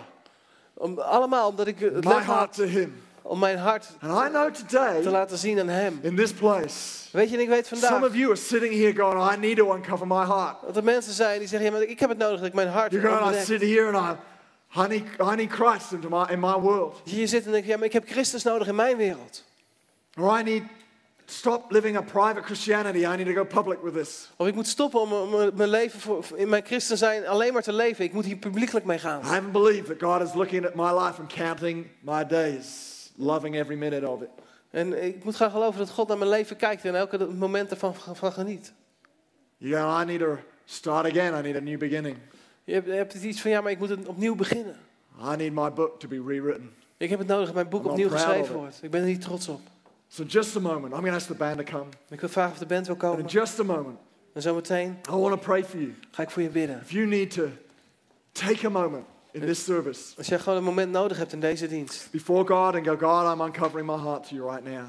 [0.74, 3.02] Om, allemaal omdat ik het my heart had to Him.
[3.22, 5.98] om mijn hart And I know te today, laten zien aan Hem.
[6.02, 8.94] in this place, Weet je, en ik weet some vandaag of you are sitting here
[8.94, 10.56] going, I need to uncover my heart.
[10.66, 12.68] dat er mensen zijn die zeggen, ja, maar ik heb het nodig dat ik mijn
[12.68, 14.18] hart You're going, I sit here and
[14.76, 15.02] I, I, need,
[15.32, 17.00] I need Christ into my, in my world.
[17.04, 19.44] Je zit en denkt, ja, maar ik heb Christus nodig in mijn wereld.
[20.20, 20.62] Or I need
[21.32, 22.98] stop living a private Christianity.
[22.98, 24.30] I need to go public with this.
[24.36, 27.72] Of ik moet stoppen om mijn leven voor, in mijn christen zijn alleen maar te
[27.72, 28.04] leven.
[28.04, 29.20] Ik moet hier publiekelijk mee gaan.
[29.20, 32.66] I haven't believed that God is looking at my life and counting my days,
[33.16, 34.28] loving every minute of it.
[34.70, 37.94] En ik moet gaan geloven dat God naar mijn leven kijkt en elke moment ervan
[37.94, 38.72] van geniet.
[39.60, 41.38] Go, I need to start again.
[41.38, 42.16] I need a new beginning.
[42.64, 44.76] Je hebt, je hebt iets van, ja, maar ik moet het opnieuw beginnen.
[45.32, 46.70] I need my book to be rewritten.
[46.96, 48.78] Ik heb het nodig dat mijn boek I'm opnieuw geschreven wordt.
[48.82, 49.60] Ik ben er niet trots op.
[50.14, 50.92] So, just a moment.
[50.92, 51.86] I'm going to ask the band to come.
[52.10, 53.26] Ik wil vragen of de band wil But in komen.
[53.26, 53.98] just a moment,
[54.32, 55.94] En zometeen I want to pray for you.
[56.10, 56.80] ga ik voor je bidden.
[56.80, 57.48] If you need to
[58.32, 61.66] take a moment in this service Als jij gewoon een moment nodig hebt in deze
[61.68, 62.08] dienst.
[62.10, 64.84] before God and go, God, I'm uncovering my heart to you right now.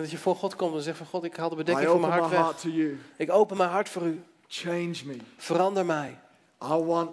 [0.00, 2.12] Dat je voor God komt en zegt van God, ik haal de bedekking van mijn
[2.12, 2.40] my hart weg.
[2.40, 2.98] heart to you.
[3.16, 4.22] Ik open mijn hart voor u.
[4.48, 5.16] Change me.
[5.36, 6.18] Verander mij.
[6.64, 7.10] I want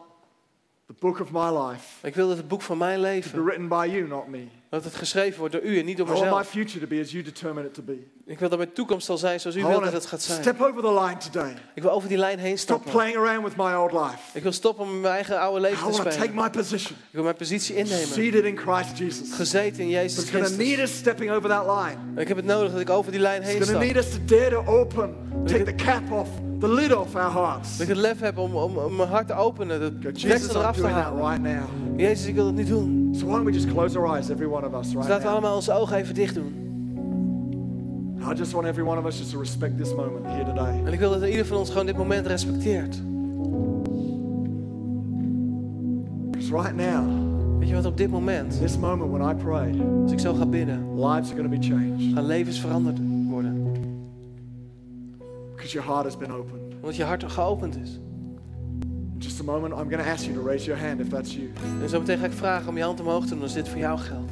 [0.85, 3.43] the book of my life Ik wil dat het boek van mijn to be leven,
[3.43, 4.47] written by you, not me.
[4.69, 6.47] Dat het geschreven wordt door u en niet door I want my mezelf.
[6.49, 7.97] future to be as you determine it to be.
[8.25, 10.21] Ik wil dat mijn toekomst zal zijn zoals u I wilt want dat het gaat
[10.21, 10.41] zijn.
[10.41, 11.53] step over the line today.
[11.75, 12.91] Ik wil over die lijn heen Stop stappen.
[12.91, 14.17] playing around with my old life.
[14.33, 16.35] Ik wil stoppen om mijn eigen oude I leven te want to take spelen.
[16.35, 18.07] my position, Ik wil mijn positie innemen.
[18.07, 19.33] seated in Christ Jesus.
[19.33, 20.89] Gezeten in Jezus it's going to need Christus.
[20.91, 22.21] us stepping over that line.
[22.21, 23.95] Ik heb het nodig dat ik over die lijn heen It's going to stap.
[23.95, 25.15] need us to dare to open,
[25.47, 26.29] take the cap off,
[26.59, 27.71] the lid off our hearts.
[27.77, 30.49] Dat ik het lef heb om, om, om mijn hart te openen, de Go, Jesus,
[30.53, 31.29] eraf te halen.
[31.29, 31.63] right now.
[31.99, 33.09] Jezus, ik wil het niet doen.
[33.15, 35.23] So why don't we just close our eyes, every one of us, Dus right laten
[35.23, 36.65] we allemaal onze ogen even dicht doen.
[38.31, 40.81] I just want every one of us just to respect this moment here today.
[40.85, 43.01] En ik wil dat ieder van ons gewoon dit moment respecteert.
[46.31, 47.25] Because right now,
[47.59, 50.45] Weet je wat, op dit moment, this moment when I pray, als ik zo ga
[50.45, 52.13] bidden, lives are going to be changed.
[52.13, 53.06] gaan levens veranderd worden.
[55.57, 56.73] Because your heart has been opened.
[56.75, 57.99] Omdat je hart geopend is.
[59.13, 61.33] In just a moment, I'm going to ask you to raise your hand if that's
[61.35, 61.49] you.
[61.81, 63.79] En zo meteen ga ik vragen om je hand omhoog te doen als dit voor
[63.79, 64.31] jou geldt.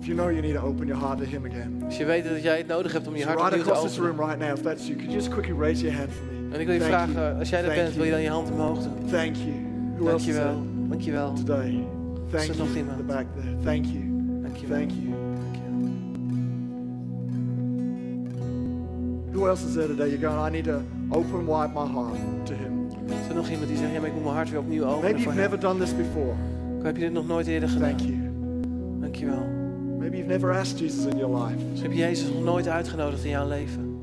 [0.00, 1.82] If you know you need to open your heart to Him again.
[1.84, 3.70] Als je weet dat jij het nodig hebt om je So hart right opnieuw te
[3.72, 4.28] across this room openen.
[4.28, 6.54] right now, if that's you, could you just quickly raise your hand for me?
[6.54, 7.38] En ik wil je Thank vragen, you.
[7.38, 8.22] als jij er Thank bent, wil je you.
[8.22, 9.10] dan je hand omhoog doen.
[9.10, 9.52] Thank you.
[9.96, 11.84] Who else Dankjewel, dankjewel, today?
[12.30, 12.58] Thank you.
[12.58, 12.96] nog in iemand?
[12.96, 13.56] the back there.
[13.64, 14.02] Thank you.
[14.42, 14.76] dankjewel.
[14.78, 15.25] Thank you.
[19.36, 20.08] Who else is there today?
[20.08, 20.82] You're going, I need to
[21.12, 22.88] open wide my heart to Him.
[23.06, 25.00] Is er nog iemand die zegt, ja, maar ik moet mijn hart weer opnieuw openen
[25.00, 26.34] Maybe you've never done this before.
[26.82, 27.96] Heb je dit nog nooit eerder gedaan?
[27.96, 28.16] Thank you.
[29.00, 29.46] Dankjewel.
[29.98, 31.56] Maybe you've never asked Jesus in your life.
[31.72, 34.00] Dus heb je Jezus nog nooit uitgenodigd in jouw leven?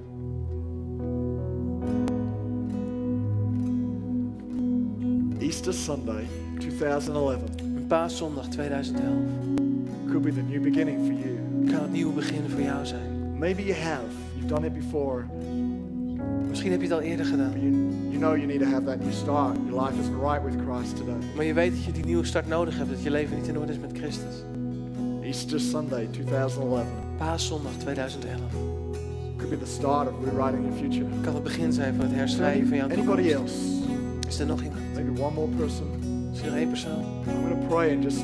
[5.40, 6.28] Easter Sunday,
[6.60, 7.36] 2011,
[7.76, 9.14] Een paaszondag 2011.
[10.08, 11.72] could be the new beginning for you.
[11.72, 13.38] Kan het nieuwe begin voor jou zijn.
[13.38, 14.33] Maybe you have.
[14.44, 15.24] You've done it before.
[16.50, 17.52] Misschien heb je het al eerder gedaan.
[17.54, 17.72] But you,
[18.10, 19.58] you know you need to have that new start.
[19.68, 21.16] Your life isn't right with Christ today.
[21.36, 22.90] Maar je weet dat je die nieuwe start nodig hebt.
[22.90, 24.44] Dat je leven niet in orde is met Christus.
[25.22, 26.86] Easter Sunday, 2011,
[27.18, 28.40] Paaszondag 2011.
[29.38, 31.06] could be the start of rewriting your future.
[31.22, 33.54] Kan het begin zijn van het herschrijven van jouw Anybody toekomst.
[33.56, 34.28] else?
[34.28, 34.82] Is er nog iemand?
[34.94, 35.88] Maybe one more person.
[36.30, 37.04] Misschien nog één persoon?
[37.28, 38.24] I'm going to pray in just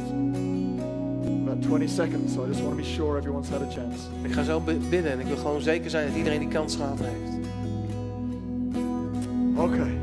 [1.50, 4.08] about 20 seconds, so I just want to be sure everyone's had a chance.
[4.24, 6.76] Ik ga zo bi- bidden en ik wil gewoon zeker zijn dat iedereen die kans
[6.76, 7.48] gehad heeft.
[9.56, 9.98] Okay.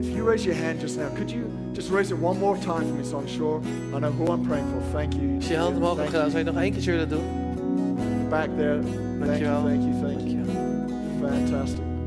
[0.00, 2.84] If you raise your hand just now, could you just raise it one more time
[2.86, 3.60] for me so I'm sure
[3.94, 4.98] I know who I'm praying for?
[4.98, 5.34] Thank you.
[5.36, 7.22] Als je hand omhoog hebt gedaan, zou je nog één keer willen doen?
[8.28, 8.80] Back there.
[9.24, 10.44] Thank you, thank you, thank you.
[11.20, 11.64] Dankjewel.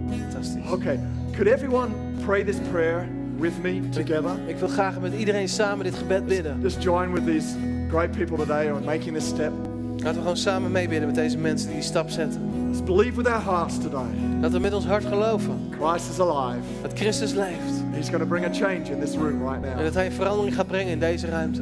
[0.09, 0.71] Fantastic.
[0.71, 0.99] Okay.
[1.31, 1.89] Could everyone
[2.25, 3.07] pray this prayer
[3.45, 4.31] with me together?
[4.47, 6.59] Ik wil graag met iedereen samen dit gebed bidden.
[6.61, 7.55] Just join with these
[7.89, 9.51] great people today who are making this step.
[9.95, 12.41] Laten we gewoon samen meebidden met deze mensen die die stap zetten.
[12.67, 14.05] Let's believe with our hearts today.
[14.41, 16.59] Dat we met ons hart geloven Christ is alive.
[16.81, 17.83] dat Christus leeft.
[17.91, 19.83] He's going to bring a change in this room right En now.
[19.83, 21.61] dat hij een verandering gaat brengen in deze ruimte.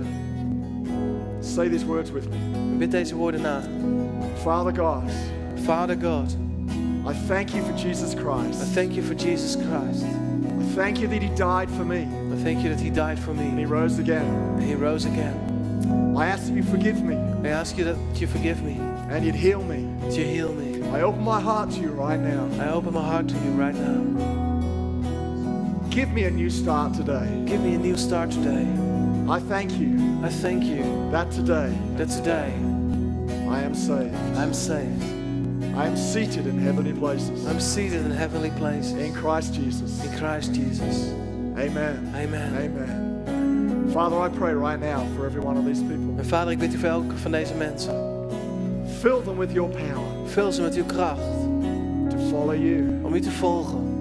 [1.39, 2.75] Say these words with me.
[2.77, 3.61] Bid deze woorden na.
[4.41, 5.11] Father God,
[5.63, 6.35] Father God,
[7.09, 8.73] I thank you for Jesus I Christ.
[8.73, 10.03] thank you for Jesus Christ.
[10.75, 13.45] Thank you that he died for me I thank you that he died for me.
[13.45, 14.25] and he rose again.
[14.25, 16.15] and he rose again.
[16.17, 18.77] I ask that you forgive me I ask you that you forgive me,
[19.09, 19.87] and you'd heal me.
[20.01, 20.81] that you heal me.
[20.89, 22.47] I open my heart to you right now.
[22.63, 24.01] I open my heart to you right now.
[25.89, 27.43] Give me a new start today.
[27.45, 28.65] Give me a new start today.
[29.29, 32.53] I thank you I thank you that today that today
[33.49, 34.15] I am saved.
[34.37, 35.22] I'm saved.
[35.75, 40.03] I am seated in heavenly places I'm seated in heavenly places in Christ Jesus.
[40.03, 41.11] in Christ Jesus.
[41.57, 42.11] Amen.
[42.15, 42.53] Amen.
[42.55, 43.89] Amen.
[43.91, 46.13] Father, I pray right now for every one of these people.
[46.17, 47.93] En vader, ik bid u voor elke van deze mensen.
[48.99, 51.21] Fill them with your power Vul ze met uw kracht
[52.09, 52.99] to follow you.
[53.03, 53.91] om u te volgen.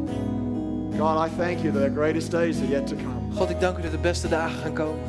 [0.98, 3.34] God, I thank you that the greatest days are yet to come.
[3.36, 5.00] God, ik dank u dat de beste dagen gaan komen.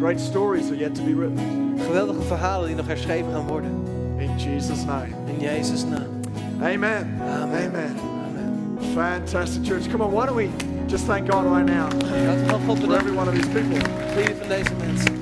[0.00, 1.63] Great stories are yet to be written.
[1.94, 3.70] Geweldige verhalen die nog herschreven gaan worden.
[4.16, 5.06] In Jesus' name.
[5.26, 6.06] In Jezus' naam.
[6.62, 7.20] Amen.
[7.20, 7.66] Amen.
[7.66, 7.96] Amen.
[8.26, 8.78] Amen.
[8.94, 9.90] Fantastic, church.
[9.90, 10.48] Come on, why don't we
[10.86, 11.88] just thank God right now
[12.26, 13.76] Laten we gewoon for every one of these people.
[14.18, 15.14] ieder van deze mensen.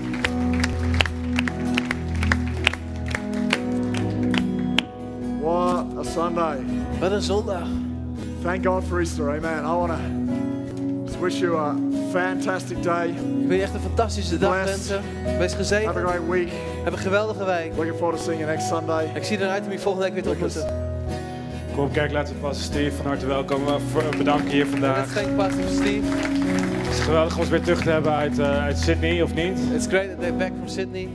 [5.40, 6.58] What a Sunday.
[7.00, 7.68] Wat een zondag.
[8.42, 9.30] Thank God for Easter.
[9.30, 9.64] Amen.
[9.64, 9.98] I want to
[11.04, 13.08] just wish you a fantastic day.
[13.08, 14.88] Ik wil je echt een fantastische dag Blessed.
[14.88, 15.38] wensen.
[15.38, 15.96] Wees Have a gezegend.
[15.96, 16.48] great week.
[16.84, 17.72] Heb een geweldige week.
[17.76, 19.10] Looking forward to seeing you next Sunday.
[19.14, 20.90] Ik zie eruit om je volgende week weer te ontmoeten.
[21.74, 23.60] Kom op kerkleider Pastor Steve, van harte welkom.
[23.92, 25.08] Voor- Bedanken hier vandaag.
[25.08, 26.06] Frank Pastor Steve.
[26.82, 29.58] Het is geweldig om ons weer terug te hebben uit, eh, uit Sydney, of niet?
[29.74, 31.08] It's great that they're back from Sydney.